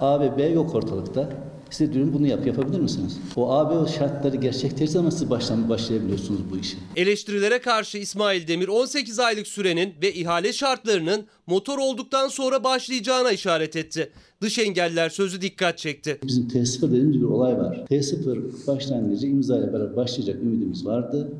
[0.00, 1.28] A ve B yok ortalıkta.
[1.70, 3.18] Size diyorum bunu yap, yapabilir misiniz?
[3.36, 6.76] O AB şartları gerçekleştiği zaman siz baştan başlayabiliyorsunuz bu işe.
[6.96, 13.76] Eleştirilere karşı İsmail Demir 18 aylık sürenin ve ihale şartlarının motor olduktan sonra başlayacağına işaret
[13.76, 14.10] etti.
[14.40, 16.18] Dış engeller sözü dikkat çekti.
[16.26, 17.84] Bizim T0 dediğimiz bir olay var.
[17.90, 21.32] T0 başlangıcı imza ile beraber başlayacak ümidimiz vardı.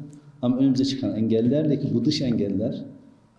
[0.42, 2.84] Ama önümüze çıkan engellerle ki bu dış engeller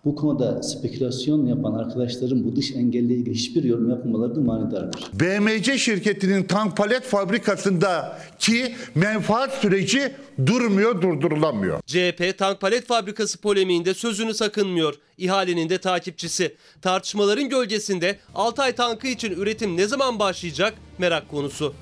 [0.04, 5.10] bu konuda spekülasyon yapan arkadaşların bu dış engelle ilgili hiçbir yorum yapmamaları da manidardır.
[5.12, 10.12] BMC şirketinin tank palet fabrikasındaki menfaat süreci
[10.46, 11.80] durmuyor, durdurulamıyor.
[11.86, 14.94] CHP tank palet fabrikası polemiğinde sözünü sakınmıyor.
[15.18, 16.56] İhalenin de takipçisi.
[16.82, 21.74] Tartışmaların gölgesinde Altay tankı için üretim ne zaman başlayacak merak konusu.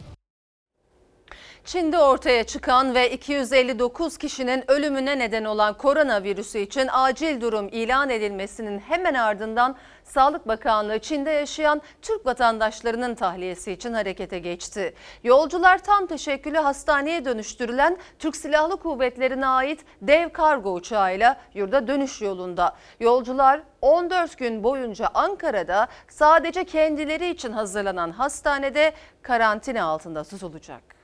[1.65, 8.79] Çin'de ortaya çıkan ve 259 kişinin ölümüne neden olan koronavirüsü için acil durum ilan edilmesinin
[8.79, 14.95] hemen ardından Sağlık Bakanlığı Çin'de yaşayan Türk vatandaşlarının tahliyesi için harekete geçti.
[15.25, 22.77] Yolcular tam teşekküllü hastaneye dönüştürülen Türk Silahlı Kuvvetleri'ne ait dev kargo uçağıyla yurda dönüş yolunda.
[23.01, 28.93] Yolcular 14 gün boyunca Ankara'da sadece kendileri için hazırlanan hastanede
[29.23, 31.00] karantina altında tutulacak.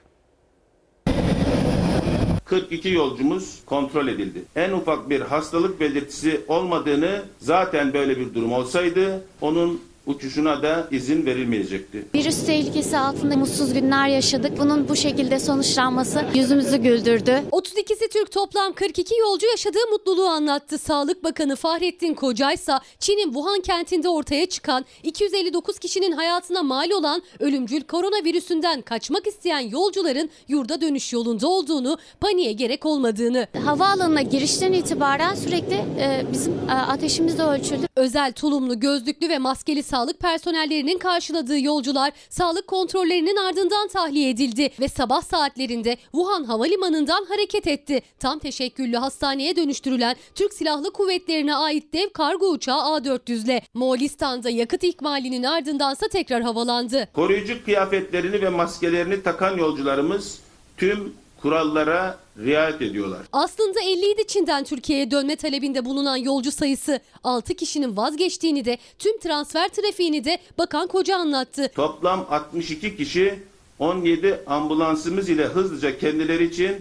[2.47, 4.43] 42 yolcumuz kontrol edildi.
[4.57, 11.27] En ufak bir hastalık belirtisi olmadığını zaten böyle bir durum olsaydı onun uçuşuna da izin
[11.27, 12.05] verilmeyecekti.
[12.15, 14.59] Virüs tehlikesi altında mutsuz günler yaşadık.
[14.59, 17.43] Bunun bu şekilde sonuçlanması yüzümüzü güldürdü.
[17.53, 20.79] 32'si Türk toplam 42 yolcu yaşadığı mutluluğu anlattı.
[20.79, 27.81] Sağlık Bakanı Fahrettin Kocaysa Çin'in Wuhan kentinde ortaya çıkan 259 kişinin hayatına mal olan ölümcül
[27.81, 33.47] koronavirüsünden kaçmak isteyen yolcuların yurda dönüş yolunda olduğunu, paniğe gerek olmadığını.
[33.65, 37.87] Havaalanına girişten itibaren sürekli e, bizim e, ateşimiz de ölçüldü.
[37.97, 44.89] Özel tulumlu, gözlüklü ve maskeli sağlık personellerinin karşıladığı yolcular sağlık kontrollerinin ardından tahliye edildi ve
[44.89, 48.03] sabah saatlerinde Wuhan Havalimanı'ndan hareket etti.
[48.19, 55.43] Tam teşekküllü hastaneye dönüştürülen Türk Silahlı Kuvvetlerine ait dev kargo uçağı A400'le Moğolistan'da yakıt ikmalinin
[55.43, 57.09] ardındansa tekrar havalandı.
[57.13, 60.41] Koruyucu kıyafetlerini ve maskelerini takan yolcularımız
[60.77, 61.15] tüm
[61.47, 63.21] kurallara riayet ediyorlar.
[63.33, 69.19] Aslında 50 idi Çin'den Türkiye'ye dönme talebinde bulunan yolcu sayısı 6 kişinin vazgeçtiğini de tüm
[69.19, 71.71] transfer trafiğini de Bakan Koca anlattı.
[71.75, 73.39] Toplam 62 kişi
[73.79, 76.77] 17 ambulansımız ile hızlıca kendileri için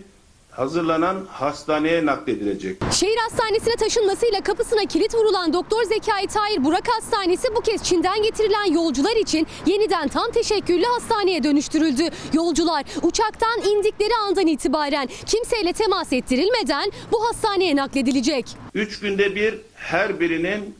[0.55, 2.77] hazırlanan hastaneye nakledilecek.
[2.91, 8.73] Şehir hastanesine taşınmasıyla kapısına kilit vurulan Doktor Zekai Tahir Burak Hastanesi bu kez Çin'den getirilen
[8.73, 12.03] yolcular için yeniden tam teşekküllü hastaneye dönüştürüldü.
[12.33, 18.45] Yolcular uçaktan indikleri andan itibaren kimseyle temas ettirilmeden bu hastaneye nakledilecek.
[18.73, 20.75] 3 günde bir her birinin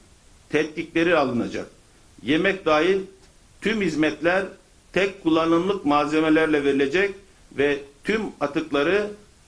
[0.50, 1.66] tetkikleri alınacak.
[2.24, 3.02] Yemek dahil
[3.62, 4.44] tüm hizmetler
[4.94, 7.16] tek kullanımlık malzemelerle verilecek
[7.58, 9.08] ve tüm atıkları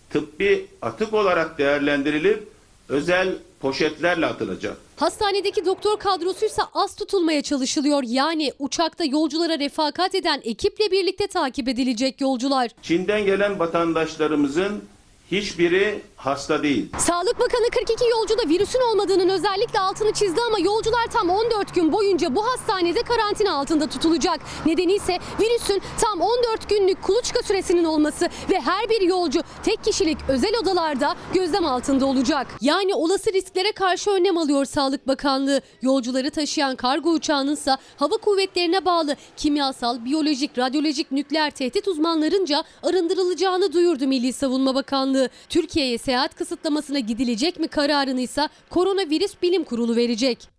[0.09, 2.47] tıbbi atık olarak değerlendirilip
[2.89, 4.77] özel poşetlerle atılacak.
[4.95, 8.03] Hastanedeki doktor kadrosuysa az tutulmaya çalışılıyor.
[8.05, 12.71] Yani uçakta yolculara refakat eden ekiple birlikte takip edilecek yolcular.
[12.81, 14.83] Çin'den gelen vatandaşlarımızın
[15.31, 16.89] hiçbiri hasta değil.
[16.97, 22.35] Sağlık Bakanı 42 yolcuda virüsün olmadığının özellikle altını çizdi ama yolcular tam 14 gün boyunca
[22.35, 24.39] bu hastanede karantina altında tutulacak.
[24.65, 30.17] Nedeni ise virüsün tam 14 günlük kuluçka süresinin olması ve her bir yolcu tek kişilik
[30.27, 32.47] özel odalarda gözlem altında olacak.
[32.61, 35.61] Yani olası risklere karşı önlem alıyor Sağlık Bakanlığı.
[35.81, 43.73] Yolcuları taşıyan kargo uçağının ise hava kuvvetlerine bağlı kimyasal, biyolojik, radyolojik, nükleer tehdit uzmanlarınca arındırılacağını
[43.73, 45.29] duyurdu Milli Savunma Bakanlığı.
[45.49, 50.49] Türkiye'ye seyahat kısıtlamasına gidilecek mi kararını ise Koronavirüs Bilim Kurulu verecek.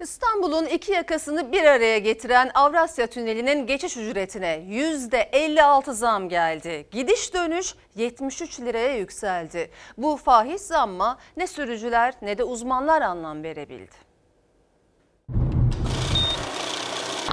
[0.00, 6.88] İstanbul'un iki yakasını bir araya getiren Avrasya Tüneli'nin geçiş ücretine %56 zam geldi.
[6.92, 9.70] Gidiş dönüş 73 liraya yükseldi.
[9.98, 14.05] Bu fahiş zamma ne sürücüler ne de uzmanlar anlam verebildi.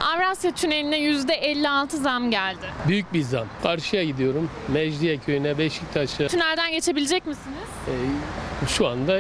[0.04, 2.66] Avrasya Tüneli'ne %56 zam geldi.
[2.88, 3.48] Büyük bir zam.
[3.64, 4.50] Karşıya gidiyorum.
[4.68, 6.28] Mecidiyeköy'üne, Beşiktaş'a.
[6.28, 7.68] Tünelden geçebilecek misiniz?
[7.88, 9.20] Ee, şu anda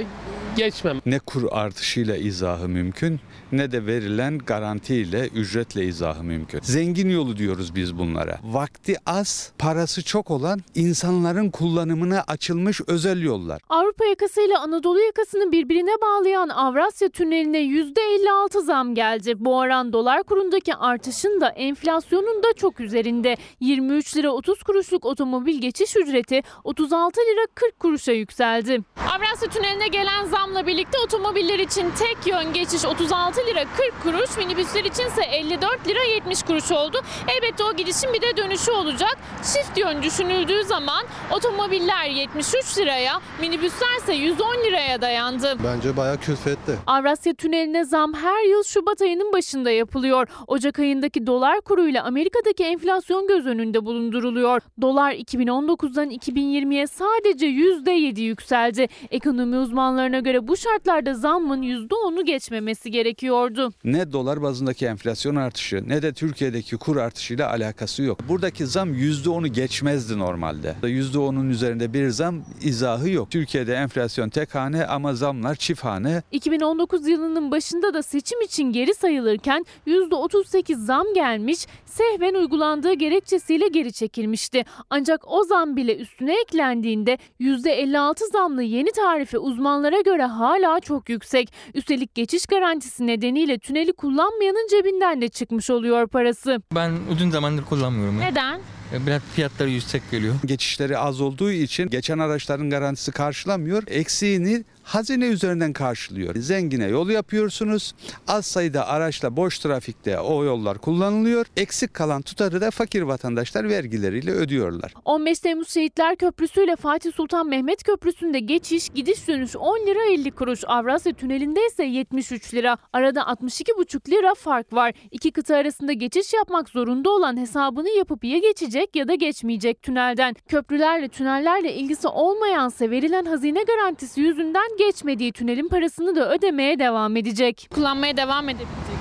[0.55, 1.01] geçmem.
[1.05, 3.19] Ne kur artışıyla izahı mümkün
[3.51, 6.59] ne de verilen garantiyle, ücretle izahı mümkün.
[6.63, 8.39] Zengin yolu diyoruz biz bunlara.
[8.43, 13.61] Vakti az, parası çok olan insanların kullanımına açılmış özel yollar.
[13.69, 19.33] Avrupa yakasıyla Anadolu yakasını birbirine bağlayan Avrasya Tüneli'ne %56 zam geldi.
[19.37, 23.37] Bu oran dolar kurundaki artışın da enflasyonun da çok üzerinde.
[23.59, 28.79] 23 lira 30 kuruşluk otomobil geçiş ücreti 36 lira 40 kuruşa yükseldi.
[29.15, 34.37] Avrasya Tüneli'ne gelen zam zamla birlikte otomobiller için tek yön geçiş 36 lira 40 kuruş,
[34.37, 36.97] minibüsler için ise 54 lira 70 kuruş oldu.
[37.27, 39.17] Elbette o gidişin bir de dönüşü olacak.
[39.37, 45.57] Çift yön düşünüldüğü zaman otomobiller 73 liraya, minibüsler ise 110 liraya dayandı.
[45.63, 46.73] Bence bayağı külfetli.
[46.87, 50.27] Avrasya Tüneli'ne zam her yıl Şubat ayının başında yapılıyor.
[50.47, 54.61] Ocak ayındaki dolar kuruyla Amerika'daki enflasyon göz önünde bulunduruluyor.
[54.81, 58.87] Dolar 2019'dan 2020'ye sadece %7 yükseldi.
[59.11, 63.73] Ekonomi uzmanlarına göre bu şartlarda zammın %10'u geçmemesi gerekiyordu.
[63.83, 68.19] Ne dolar bazındaki enflasyon artışı ne de Türkiye'deki kur artışıyla alakası yok.
[68.29, 70.75] Buradaki zam %10'u geçmezdi normalde.
[70.83, 73.31] %10'un üzerinde bir zam izahı yok.
[73.31, 76.23] Türkiye'de enflasyon tek hane ama zamlar çift hane.
[76.31, 83.93] 2019 yılının başında da seçim için geri sayılırken %38 zam gelmiş, sehven uygulandığı gerekçesiyle geri
[83.93, 84.65] çekilmişti.
[84.89, 91.53] Ancak o zam bile üstüne eklendiğinde %56 zamlı yeni tarife uzmanlara göre hala çok yüksek.
[91.73, 96.61] Üstelik geçiş garantisi nedeniyle tüneli kullanmayanın cebinden de çıkmış oluyor parası.
[96.75, 98.21] Ben uzun zamandır kullanmıyorum.
[98.21, 98.27] ya.
[98.29, 98.59] Neden?
[99.07, 100.35] Biraz fiyatları yüksek geliyor.
[100.45, 103.83] Geçişleri az olduğu için geçen araçların garantisi karşılamıyor.
[103.87, 106.35] Eksiğini hazine üzerinden karşılıyor.
[106.35, 107.93] Zengine yol yapıyorsunuz.
[108.27, 111.45] Az sayıda araçla boş trafikte o yollar kullanılıyor.
[111.57, 114.93] Eksik kalan tutarı da fakir vatandaşlar vergileriyle ödüyorlar.
[115.05, 120.31] 15 Temmuz Şehitler Köprüsü ile Fatih Sultan Mehmet Köprüsü'nde geçiş gidiş dönüş 10 lira 50
[120.31, 120.59] kuruş.
[120.67, 122.77] Avrasya Tüneli'nde ise 73 lira.
[122.93, 124.93] Arada 62,5 lira fark var.
[125.11, 130.35] İki kıta arasında geçiş yapmak zorunda olan hesabını yapıp ya geçecek ya da geçmeyecek tünelden.
[130.47, 137.69] Köprülerle tünellerle ilgisi olmayansa verilen hazine garantisi yüzünden geçmediği tünelin parasını da ödemeye devam edecek.
[137.73, 138.93] Kullanmaya devam edebilecek.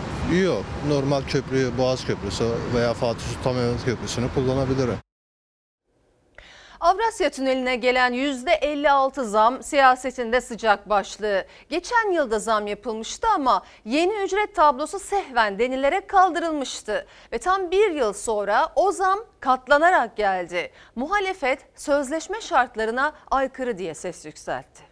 [0.44, 0.64] Yok.
[0.88, 4.96] Normal köprü, Boğaz Köprüsü veya Fatih Sultan Mehmet Köprüsü'nü kullanabilirim.
[6.80, 11.44] Avrasya Tüneli'ne gelen %56 zam siyasetinde sıcak başlığı.
[11.68, 17.06] Geçen yılda zam yapılmıştı ama yeni ücret tablosu sehven denilerek kaldırılmıştı.
[17.32, 20.70] Ve tam bir yıl sonra o zam katlanarak geldi.
[20.96, 24.91] Muhalefet sözleşme şartlarına aykırı diye ses yükseltti.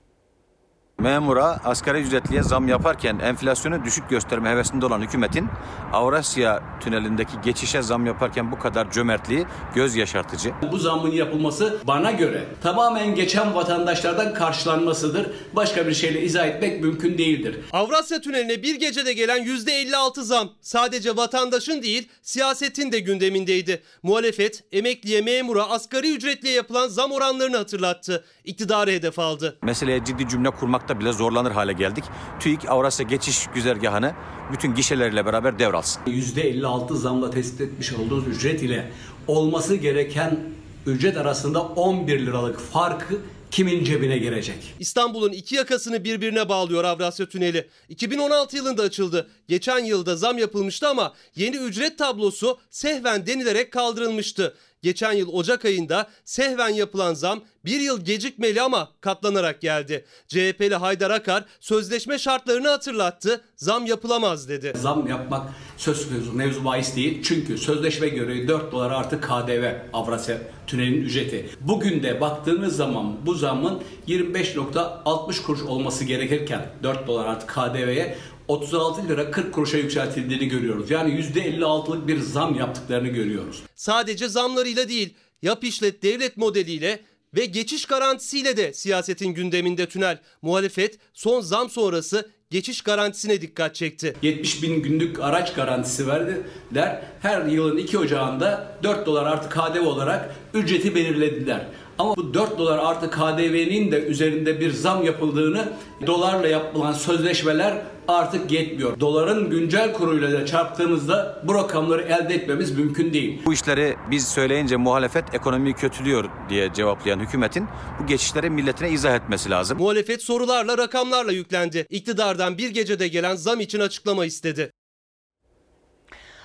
[1.00, 5.48] Memura asgari ücretliye zam yaparken enflasyonu düşük gösterme hevesinde olan hükümetin
[5.92, 10.52] Avrasya tünelindeki geçişe zam yaparken bu kadar cömertliği göz yaşartıcı.
[10.72, 15.30] Bu zammın yapılması bana göre tamamen geçen vatandaşlardan karşılanmasıdır.
[15.52, 17.56] Başka bir şeyle izah etmek mümkün değildir.
[17.72, 23.82] Avrasya Tüneli'ne bir gecede gelen %56 zam sadece vatandaşın değil siyasetin de gündemindeydi.
[24.02, 28.24] Muhalefet emekliye, memura, asgari ücretliye yapılan zam oranlarını hatırlattı.
[28.50, 29.58] İktidarı hedef aldı.
[29.62, 32.04] Meseleye ciddi cümle kurmakta bile zorlanır hale geldik.
[32.40, 34.12] TÜİK Avrasya geçiş güzergahını
[34.52, 36.02] bütün gişeleriyle beraber devralsın.
[36.06, 38.90] %56 zamla tespit etmiş olduğunuz ücret ile
[39.26, 40.40] olması gereken
[40.86, 43.18] ücret arasında 11 liralık farkı
[43.50, 44.74] kimin cebine girecek?
[44.78, 47.68] İstanbul'un iki yakasını birbirine bağlıyor Avrasya Tüneli.
[47.88, 49.30] 2016 yılında açıldı.
[49.48, 54.54] Geçen yılda zam yapılmıştı ama yeni ücret tablosu sehven denilerek kaldırılmıştı.
[54.82, 60.04] Geçen yıl Ocak ayında sehven yapılan zam bir yıl gecikmeli ama katlanarak geldi.
[60.28, 63.40] CHP'li Haydar Akar sözleşme şartlarını hatırlattı.
[63.56, 64.72] Zam yapılamaz dedi.
[64.76, 67.22] Zam yapmak söz konusu mevzu bahis değil.
[67.22, 71.50] Çünkü sözleşme göre 4 dolar artı KDV Avrasya Tüneli'nin ücreti.
[71.60, 78.16] Bugün de baktığınız zaman bu zamın 25.60 kuruş olması gerekirken 4 dolar artı KDV'ye
[78.50, 80.90] 36 lira 40 kuruşa yükseltildiğini görüyoruz.
[80.90, 83.62] Yani %56'lık bir zam yaptıklarını görüyoruz.
[83.74, 87.00] Sadece zamlarıyla değil, yap işlet devlet modeliyle
[87.36, 90.18] ve geçiş garantisiyle de siyasetin gündeminde tünel.
[90.42, 94.16] Muhalefet son zam sonrası geçiş garantisine dikkat çekti.
[94.22, 97.02] 70 bin günlük araç garantisi verdiler.
[97.22, 101.66] Her yılın 2 Ocağı'nda 4 dolar artı KDV olarak ücreti belirlediler.
[102.00, 105.72] Ama bu 4 dolar artı KDV'nin de üzerinde bir zam yapıldığını
[106.06, 109.00] dolarla yapılan sözleşmeler artık yetmiyor.
[109.00, 113.42] Doların güncel kuruyla da çarptığımızda bu rakamları elde etmemiz mümkün değil.
[113.46, 117.68] Bu işleri biz söyleyince muhalefet ekonomiyi kötülüyor diye cevaplayan hükümetin
[118.02, 119.78] bu geçişleri milletine izah etmesi lazım.
[119.78, 121.86] Muhalefet sorularla rakamlarla yüklendi.
[121.90, 124.72] İktidardan bir gecede gelen zam için açıklama istedi.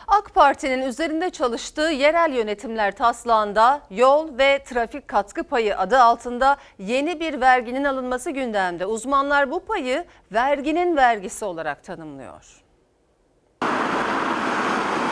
[0.08, 7.20] AK Parti'nin üzerinde çalıştığı yerel yönetimler taslağında yol ve trafik katkı payı adı altında yeni
[7.20, 8.86] bir verginin alınması gündemde.
[8.86, 12.62] Uzmanlar bu payı verginin vergisi olarak tanımlıyor.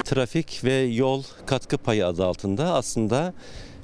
[0.04, 3.34] Trafik ve yol katkı payı adı altında aslında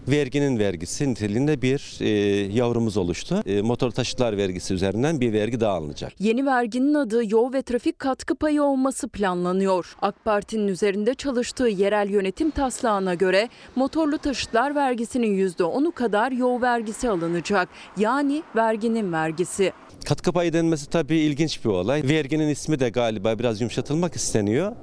[0.07, 2.09] verginin vergisi niteliğinde bir e,
[2.53, 3.43] yavrumuz oluştu.
[3.45, 6.13] E, motor taşıtlar vergisi üzerinden bir vergi daha alınacak.
[6.19, 9.95] Yeni verginin adı yol ve trafik katkı payı olması planlanıyor.
[10.01, 17.09] AK Parti'nin üzerinde çalıştığı yerel yönetim taslağına göre motorlu taşıtlar vergisinin %10'u kadar yol vergisi
[17.09, 17.69] alınacak.
[17.97, 19.73] Yani verginin vergisi.
[20.05, 22.03] Katkı payı denmesi tabii ilginç bir olay.
[22.03, 24.75] Verginin ismi de galiba biraz yumuşatılmak isteniyor.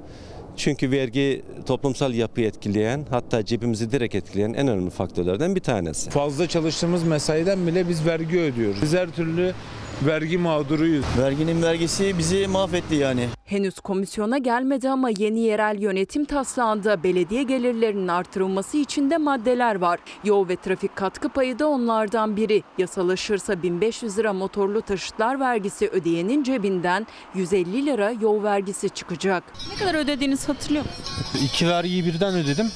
[0.56, 6.10] Çünkü vergi toplumsal yapıyı etkileyen hatta cebimizi direkt etkileyen en önemli faktörlerden bir tanesi.
[6.10, 8.82] Fazla çalıştığımız mesaiden bile biz vergi ödüyoruz.
[8.82, 9.54] Biz her türlü
[10.02, 11.04] vergi mağduruyuz.
[11.18, 13.28] Verginin vergisi bizi mahvetti yani.
[13.44, 20.00] Henüz komisyona gelmedi ama yeni yerel yönetim taslağında belediye gelirlerinin artırılması için de maddeler var.
[20.24, 22.62] Yol ve trafik katkı payı da onlardan biri.
[22.78, 29.44] Yasalaşırsa 1500 lira motorlu taşıtlar vergisi ödeyenin cebinden 150 lira yol vergisi çıkacak.
[29.70, 31.42] Ne kadar ödediğinizi hatırlıyor musunuz?
[31.44, 32.66] İki vergiyi birden ödedim.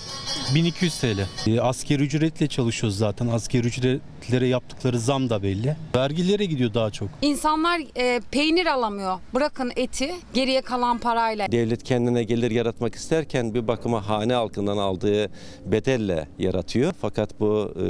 [0.54, 1.18] 1200 TL.
[1.46, 3.28] E, askeri ücretle çalışıyoruz zaten.
[3.28, 5.76] Askeri ücretlere yaptıkları zam da belli.
[5.96, 7.09] Vergilere gidiyor daha çok.
[7.22, 9.18] İnsanlar e, peynir alamıyor.
[9.34, 11.52] Bırakın eti geriye kalan parayla.
[11.52, 15.30] Devlet kendine gelir yaratmak isterken bir bakıma hane halkından aldığı
[15.66, 16.92] bedelle yaratıyor.
[17.00, 17.86] Fakat bu e,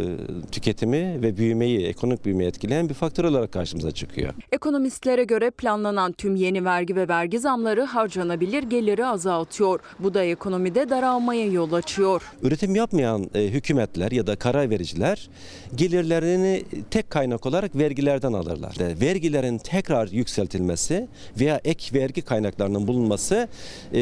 [0.52, 4.34] tüketimi ve büyümeyi, ekonomik büyümeyi etkileyen bir faktör olarak karşımıza çıkıyor.
[4.52, 9.80] Ekonomistlere göre planlanan tüm yeni vergi ve vergi zamları harcanabilir geliri azaltıyor.
[9.98, 12.22] Bu da ekonomide daralmaya yol açıyor.
[12.42, 15.28] Üretim yapmayan e, hükümetler ya da karar vericiler
[15.74, 18.76] gelirlerini tek kaynak olarak vergilerden alırlar.
[18.80, 21.08] E, vergilerin tekrar yükseltilmesi
[21.40, 23.48] veya ek vergi kaynaklarının bulunması
[23.92, 23.98] e,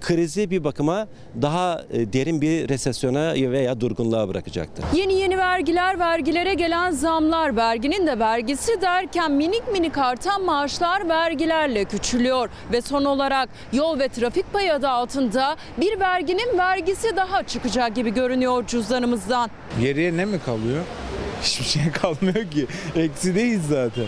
[0.00, 1.08] krizi bir bakıma
[1.42, 4.84] daha e, derin bir resesyona veya durgunluğa bırakacaktır.
[4.94, 11.84] Yeni yeni vergiler, vergilere gelen zamlar, verginin de vergisi derken minik minik artan maaşlar vergilerle
[11.84, 12.50] küçülüyor.
[12.72, 18.14] Ve son olarak yol ve trafik payı adı altında bir verginin vergisi daha çıkacak gibi
[18.14, 19.50] görünüyor cüzdanımızdan.
[19.80, 20.84] Geriye ne mi kalıyor?
[21.42, 22.66] Hiçbir şey kalmıyor ki.
[22.96, 24.06] Eksideyiz zaten.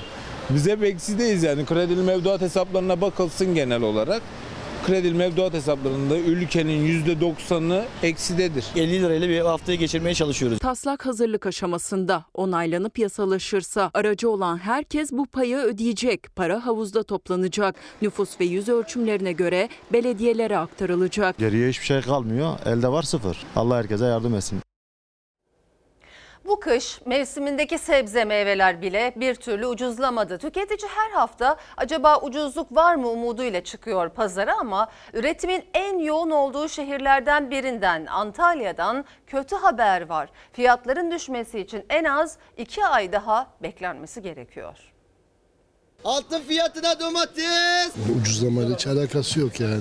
[0.55, 1.65] Biz hep eksideyiz yani.
[1.65, 4.23] Kredili mevduat hesaplarına bakılsın genel olarak.
[4.87, 8.65] Kredili mevduat hesaplarında ülkenin %90'ı eksidedir.
[8.77, 10.59] 50 lirayla bir haftayı geçirmeye çalışıyoruz.
[10.59, 16.37] Taslak hazırlık aşamasında onaylanıp yasalaşırsa aracı olan herkes bu payı ödeyecek.
[16.37, 17.75] Para havuzda toplanacak.
[18.03, 21.39] Nüfus ve yüz ölçümlerine göre belediyelere aktarılacak.
[21.39, 22.59] Geriye hiçbir şey kalmıyor.
[22.67, 23.37] Elde var sıfır.
[23.57, 24.72] Allah herkese yardım etsin.
[26.45, 30.39] Bu kış mevsimindeki sebze meyveler bile bir türlü ucuzlamadı.
[30.39, 36.69] Tüketici her hafta acaba ucuzluk var mı umuduyla çıkıyor pazara ama üretimin en yoğun olduğu
[36.69, 40.29] şehirlerden birinden Antalya'dan kötü haber var.
[40.53, 44.79] Fiyatların düşmesi için en az 2 ay daha beklenmesi gerekiyor.
[46.05, 47.93] Altın fiyatına domates.
[48.21, 49.81] Ucuzlamayla hiç alakası yok yani.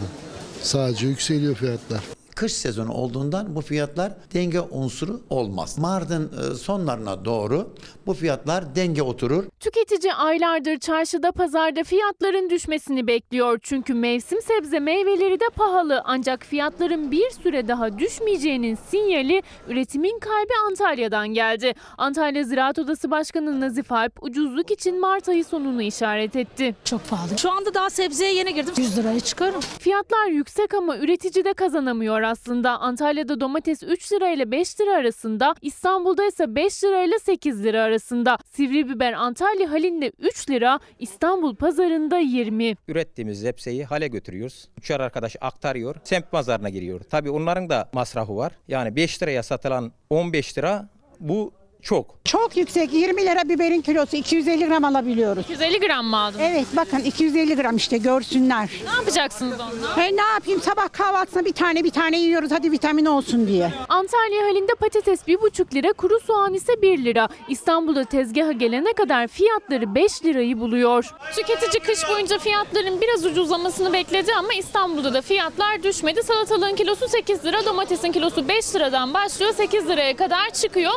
[0.61, 2.20] Sadece yükseliyor fiyatlar.
[2.35, 5.77] Kış sezonu olduğundan bu fiyatlar denge unsuru olmaz.
[5.77, 7.69] Mart'ın e, sonlarına doğru
[8.07, 9.43] bu fiyatlar denge oturur.
[9.59, 13.59] Tüketici aylardır çarşıda pazarda fiyatların düşmesini bekliyor.
[13.61, 16.01] Çünkü mevsim sebze meyveleri de pahalı.
[16.05, 21.73] Ancak fiyatların bir süre daha düşmeyeceğinin sinyali üretimin kalbi Antalya'dan geldi.
[21.97, 26.75] Antalya Ziraat Odası Başkanı Nazif Alp ucuzluk için Mart ayı sonunu işaret etti.
[26.85, 27.37] Çok pahalı.
[27.37, 28.73] Şu anda daha sebzeye yeni girdim.
[28.77, 29.59] 100 liraya çıkarım.
[29.61, 32.79] Fiyatlar yüksek ama üretici de kazanamıyor aslında.
[32.79, 37.81] Antalya'da domates 3 lira ile 5 lira arasında, İstanbul'da ise 5 lira ile 8 lira
[37.81, 38.37] arasında.
[38.53, 42.75] Sivri biber Antalya halinde 3 lira, İstanbul pazarında 20.
[42.87, 44.69] Ürettiğimiz zepseyi hale götürüyoruz.
[44.77, 45.95] Üçer arkadaş aktarıyor.
[46.03, 47.01] Semt pazarına giriyor.
[47.09, 48.51] Tabii onların da masrafı var.
[48.67, 51.53] Yani 5 liraya satılan 15 lira bu
[51.83, 52.05] çok.
[52.25, 55.43] Çok yüksek 20 lira biberin kilosu 250 gram alabiliyoruz.
[55.45, 56.39] 250 gram mı aldın?
[56.39, 58.69] Evet bakın 250 gram işte görsünler.
[58.85, 59.97] Ne yapacaksınız onunla?
[59.97, 63.73] He ne yapayım sabah kahvaltısına bir tane bir tane yiyoruz hadi vitamin olsun diye.
[63.89, 67.27] Antalya halinde patates 1,5 lira, kuru soğan ise 1 lira.
[67.47, 71.05] İstanbul'da tezgaha gelene kadar fiyatları 5 lirayı buluyor.
[71.35, 76.23] Tüketici kış boyunca fiyatların biraz ucuzlamasını bekledi ama İstanbul'da da fiyatlar düşmedi.
[76.23, 80.91] Salatalığın kilosu 8 lira, domatesin kilosu 5 liradan başlıyor 8 liraya kadar çıkıyor.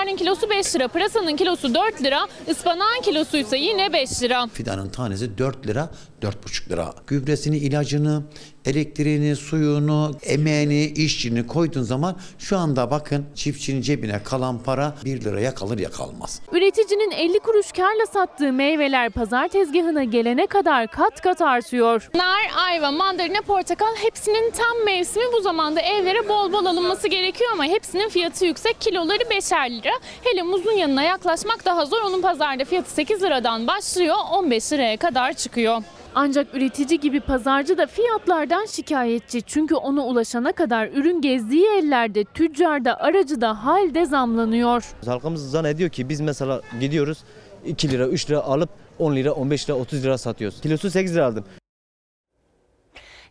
[0.00, 4.46] Karnabaharın kilosu 5 lira, pırasanın kilosu 4 lira, ıspanağın kilosu ise yine 5 lira.
[4.46, 5.90] Fidanın tanesi 4 lira,
[6.22, 6.94] 4,5 lira.
[7.06, 8.22] Gübresini, ilacını,
[8.64, 15.54] elektriğini, suyunu, emeğini, işçini koyduğun zaman şu anda bakın çiftçinin cebine kalan para 1 liraya
[15.54, 16.40] kalır ya kalmaz.
[16.52, 22.08] Üreticinin 50 kuruş karla sattığı meyveler pazar tezgahına gelene kadar kat kat artıyor.
[22.14, 27.64] Nar, ayva, mandalina, portakal hepsinin tam mevsimi bu zamanda evlere bol bol alınması gerekiyor ama
[27.64, 28.80] hepsinin fiyatı yüksek.
[28.80, 29.92] Kiloları 5'er lira.
[30.22, 32.02] Hele muzun yanına yaklaşmak daha zor.
[32.02, 35.82] Onun pazarda fiyatı 8 liradan başlıyor 15 liraya kadar çıkıyor.
[36.14, 39.42] Ancak üretici gibi pazarcı da fiyatlardan şikayetçi.
[39.42, 44.84] Çünkü ona ulaşana kadar ürün gezdiği ellerde tüccar da aracı da halde zamlanıyor.
[45.06, 47.18] Halkımız zannediyor ki biz mesela gidiyoruz
[47.66, 50.60] 2 lira 3 lira alıp 10 lira 15 lira 30 lira satıyoruz.
[50.60, 51.44] Kilosu 8 lira aldım.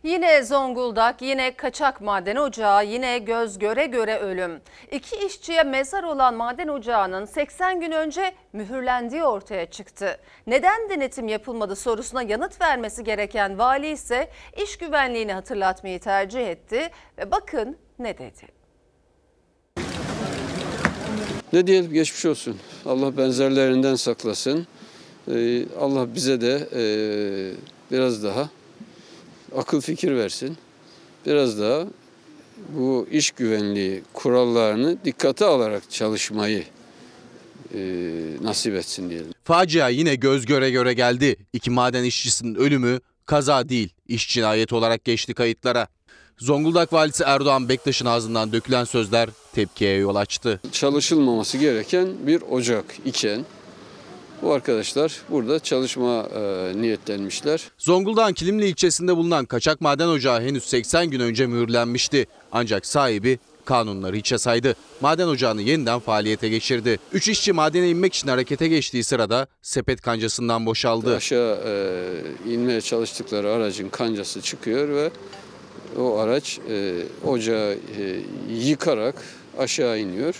[0.02, 4.60] Yine Zonguldak, yine kaçak maden ocağı, yine göz göre göre ölüm.
[4.92, 10.18] İki işçiye mezar olan maden ocağının 80 gün önce mühürlendiği ortaya çıktı.
[10.46, 14.30] Neden denetim yapılmadı sorusuna yanıt vermesi gereken vali ise
[14.64, 18.60] iş güvenliğini hatırlatmayı tercih etti ve bakın ne dedi.
[21.52, 22.56] Ne diyelim geçmiş olsun.
[22.86, 24.66] Allah benzerlerinden saklasın.
[25.28, 26.82] Ee, Allah bize de e,
[27.90, 28.48] biraz daha
[29.56, 30.56] akıl fikir versin.
[31.26, 31.86] Biraz daha
[32.68, 36.64] bu iş güvenliği kurallarını dikkate alarak çalışmayı
[37.74, 37.80] e,
[38.42, 39.32] nasip etsin diyelim.
[39.44, 41.36] Facia yine göz göre göre geldi.
[41.52, 45.86] İki maden işçisinin ölümü kaza değil, iş cinayeti olarak geçti kayıtlara.
[46.38, 50.60] Zonguldak valisi Erdoğan Bektaş'ın ağzından dökülen sözler tepkiye yol açtı.
[50.72, 53.44] Çalışılmaması gereken bir ocak iken
[54.42, 57.62] bu arkadaşlar burada çalışma e, niyetlenmişler.
[57.78, 62.26] Zonguldak'ın Kilimli ilçesinde bulunan kaçak maden ocağı henüz 80 gün önce mühürlenmişti.
[62.52, 64.74] Ancak sahibi kanunları hiçe saydı.
[65.00, 66.98] Maden ocağını yeniden faaliyete geçirdi.
[67.12, 71.16] Üç işçi madene inmek için harekete geçtiği sırada sepet kancasından boşaldı.
[71.16, 75.10] Aşağı e, inmeye çalıştıkları aracın kancası çıkıyor ve
[75.98, 77.78] o araç e, ocağı e,
[78.52, 79.14] yıkarak
[79.58, 80.34] aşağı iniyor.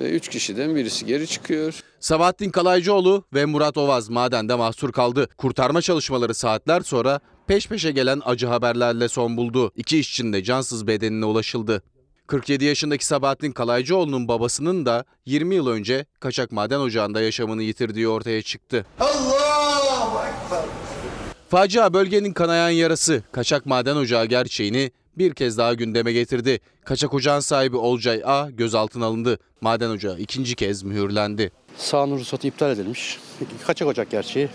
[0.00, 1.80] Ve üç kişiden birisi geri çıkıyor.
[2.00, 5.28] Sabahattin Kalaycıoğlu ve Murat Ovaz madende mahsur kaldı.
[5.36, 9.72] Kurtarma çalışmaları saatler sonra peş peşe gelen acı haberlerle son buldu.
[9.76, 11.82] İki işçinin de cansız bedenine ulaşıldı.
[12.26, 18.42] 47 yaşındaki Sabahattin Kalaycıoğlu'nun babasının da 20 yıl önce kaçak maden ocağında yaşamını yitirdiği ortaya
[18.42, 18.86] çıktı.
[19.00, 20.64] Allahu Ekber.
[21.48, 26.60] Facia bölgenin kanayan yarası kaçak maden ocağı gerçeğini bir kez daha gündeme getirdi.
[26.84, 29.38] Kaçak ocağın sahibi Olcay A gözaltına alındı.
[29.60, 31.50] Maden ocağı ikinci kez mühürlendi.
[31.76, 33.18] Sağın ruhsatı iptal edilmiş.
[33.66, 34.48] Kaçak ocak gerçeği.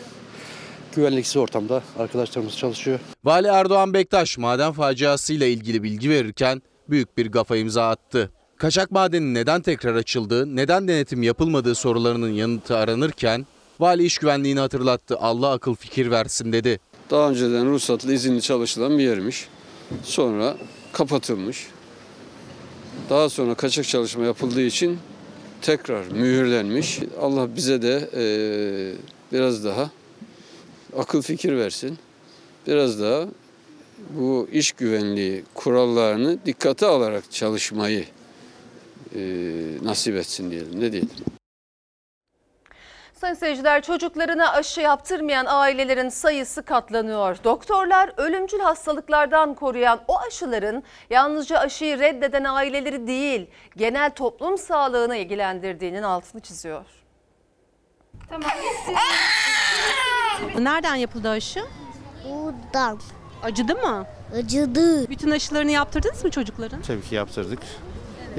[0.95, 2.99] Güvenliksiz ortamda arkadaşlarımız çalışıyor.
[3.23, 8.31] Vali Erdoğan Bektaş maden faciasıyla ilgili bilgi verirken büyük bir gafa imza attı.
[8.57, 13.45] Kaçak madenin neden tekrar açıldığı, neden denetim yapılmadığı sorularının yanıtı aranırken
[13.79, 15.17] vali iş güvenliğini hatırlattı.
[15.17, 16.79] Allah akıl fikir versin dedi.
[17.11, 19.47] Daha önceden ruhsatlı izinli çalışılan bir yermiş.
[20.03, 20.57] Sonra
[20.93, 21.67] kapatılmış.
[23.09, 24.99] Daha sonra kaçak çalışma yapıldığı için
[25.61, 26.99] tekrar mühürlenmiş.
[27.21, 28.23] Allah bize de e,
[29.31, 29.91] biraz daha
[30.97, 31.97] akıl fikir versin.
[32.67, 33.25] Biraz daha
[34.09, 38.05] bu iş güvenliği kurallarını dikkate alarak çalışmayı
[39.15, 39.21] e,
[39.83, 40.79] nasip etsin diyelim.
[40.79, 41.09] Ne diyelim?
[43.21, 47.37] Sayın seyirciler çocuklarına aşı yaptırmayan ailelerin sayısı katlanıyor.
[47.43, 56.03] Doktorlar ölümcül hastalıklardan koruyan o aşıların yalnızca aşıyı reddeden aileleri değil genel toplum sağlığını ilgilendirdiğinin
[56.03, 56.85] altını çiziyor.
[60.59, 61.63] Nereden yapıldı aşı?
[62.25, 62.99] Buradan.
[63.43, 64.05] Acıdı mı?
[64.37, 65.09] Acıdı.
[65.09, 66.81] Bütün aşılarını yaptırdınız mı çocukların?
[66.81, 67.59] Tabii ki yaptırdık.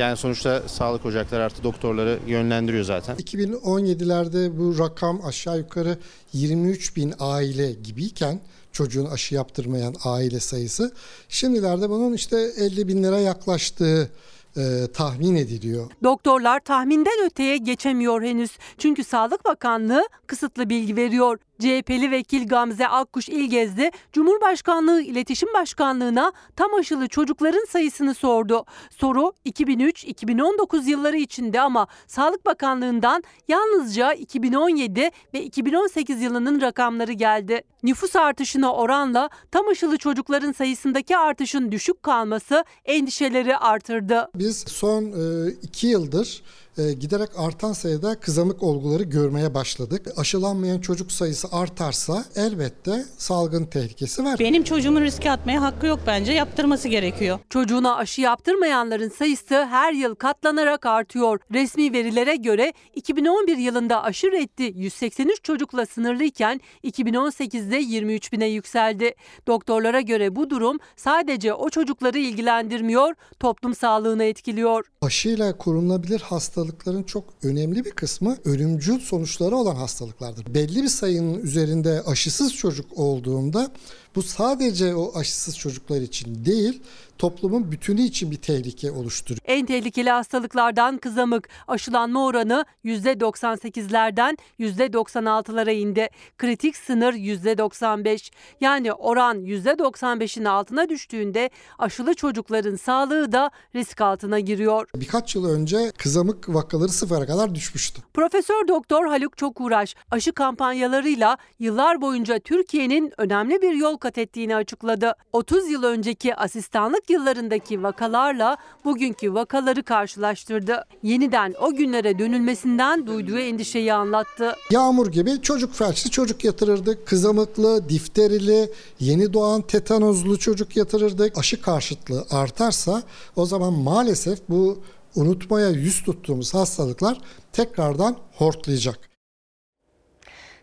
[0.00, 3.16] Yani sonuçta sağlık ocakları artı doktorları yönlendiriyor zaten.
[3.16, 5.98] 2017'lerde bu rakam aşağı yukarı
[6.32, 8.40] 23 bin aile gibiyken
[8.72, 10.92] çocuğun aşı yaptırmayan aile sayısı
[11.28, 14.10] şimdilerde bunun işte 50 binlere yaklaştığı
[14.56, 15.90] e, tahmin ediliyor.
[16.02, 18.50] Doktorlar tahminden öteye geçemiyor henüz.
[18.78, 21.38] Çünkü Sağlık Bakanlığı kısıtlı bilgi veriyor.
[21.60, 28.64] CHP'li vekil Gamze Akkuş İlgezdi Cumhurbaşkanlığı İletişim Başkanlığı'na tam aşılı çocukların sayısını sordu.
[28.90, 37.62] Soru 2003-2019 yılları içinde ama Sağlık Bakanlığı'ndan yalnızca 2017 ve 2018 yılının rakamları geldi.
[37.82, 44.30] Nüfus artışına oranla tam aşılı çocukların sayısındaki artışın düşük kalması endişeleri artırdı.
[44.34, 50.06] Biz son e, iki yıldır e, giderek artan sayıda kızamık olguları görmeye başladık.
[50.16, 54.38] Aşılanmayan çocuk sayısı artarsa elbette salgın tehlikesi var.
[54.38, 56.32] Benim çocuğumun riske atmaya hakkı yok bence.
[56.32, 57.38] Yaptırması gerekiyor.
[57.50, 61.40] Çocuğuna aşı yaptırmayanların sayısı her yıl katlanarak artıyor.
[61.52, 69.14] Resmi verilere göre 2011 yılında aşı reddi 183 çocukla sınırlıyken 2018'de 23 bine yükseldi.
[69.46, 74.84] Doktorlara göre bu durum sadece o çocukları ilgilendirmiyor, toplum sağlığını etkiliyor.
[75.02, 76.20] Aşıyla korunabilir
[76.60, 80.54] hastalıkların çok önemli bir kısmı ölümcül sonuçları olan hastalıklardır.
[80.54, 83.70] Belli bir sayının üzerinde aşısız çocuk olduğunda
[84.14, 86.82] Bu sadece o aşısız çocuklar için değil,
[87.20, 89.40] toplumun bütünü için bir tehlike oluşturuyor.
[89.44, 91.48] En tehlikeli hastalıklardan kızamık.
[91.68, 96.08] Aşılanma oranı %98'lerden %96'lara indi.
[96.38, 98.30] Kritik sınır %95.
[98.60, 104.88] Yani oran %95'in altına düştüğünde aşılı çocukların sağlığı da risk altına giriyor.
[104.94, 108.02] Birkaç yıl önce kızamık vakaları sıfıra kadar düşmüştü.
[108.14, 115.14] Profesör Doktor Haluk Çokuraş aşı kampanyalarıyla yıllar boyunca Türkiye'nin önemli bir yol kat ettiğini açıkladı.
[115.32, 120.84] 30 yıl önceki asistanlık yıllarındaki vakalarla bugünkü vakaları karşılaştırdı.
[121.02, 124.56] Yeniden o günlere dönülmesinden duyduğu endişeyi anlattı.
[124.70, 127.06] Yağmur gibi çocuk felçli çocuk yatırırdık.
[127.06, 131.38] Kızamıklı, difterili, yeni doğan tetanozlu çocuk yatırırdık.
[131.38, 133.02] Aşı karşıtlığı artarsa
[133.36, 134.78] o zaman maalesef bu
[135.14, 137.20] unutmaya yüz tuttuğumuz hastalıklar
[137.52, 139.09] tekrardan hortlayacak.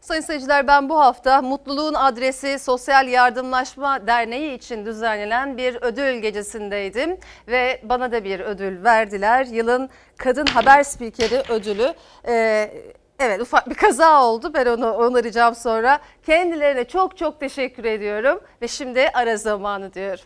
[0.07, 7.17] Sayın seyirciler ben bu hafta Mutluluğun Adresi Sosyal Yardımlaşma Derneği için düzenlenen bir ödül gecesindeydim
[7.47, 9.45] ve bana da bir ödül verdiler.
[9.45, 11.93] Yılın Kadın Haber Spikeri ödülü.
[12.27, 12.71] Ee,
[13.19, 15.99] evet ufak bir kaza oldu ben onu onaracağım sonra.
[16.25, 20.25] Kendilerine çok çok teşekkür ediyorum ve şimdi ara zamanı diyorum.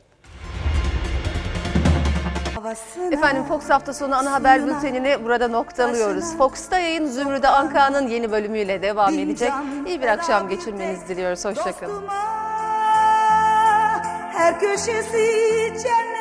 [3.12, 6.38] Efendim Fox hafta sonu ana haber bültenini burada noktalıyoruz.
[6.38, 9.52] Fox'ta yayın Zümrüde Anka'nın yeni bölümüyle devam edecek.
[9.88, 11.46] İyi bir akşam geçirmenizi diliyoruz.
[11.46, 12.04] Hoşçakalın.
[14.34, 15.28] Her köşesi
[15.84, 16.21] cennet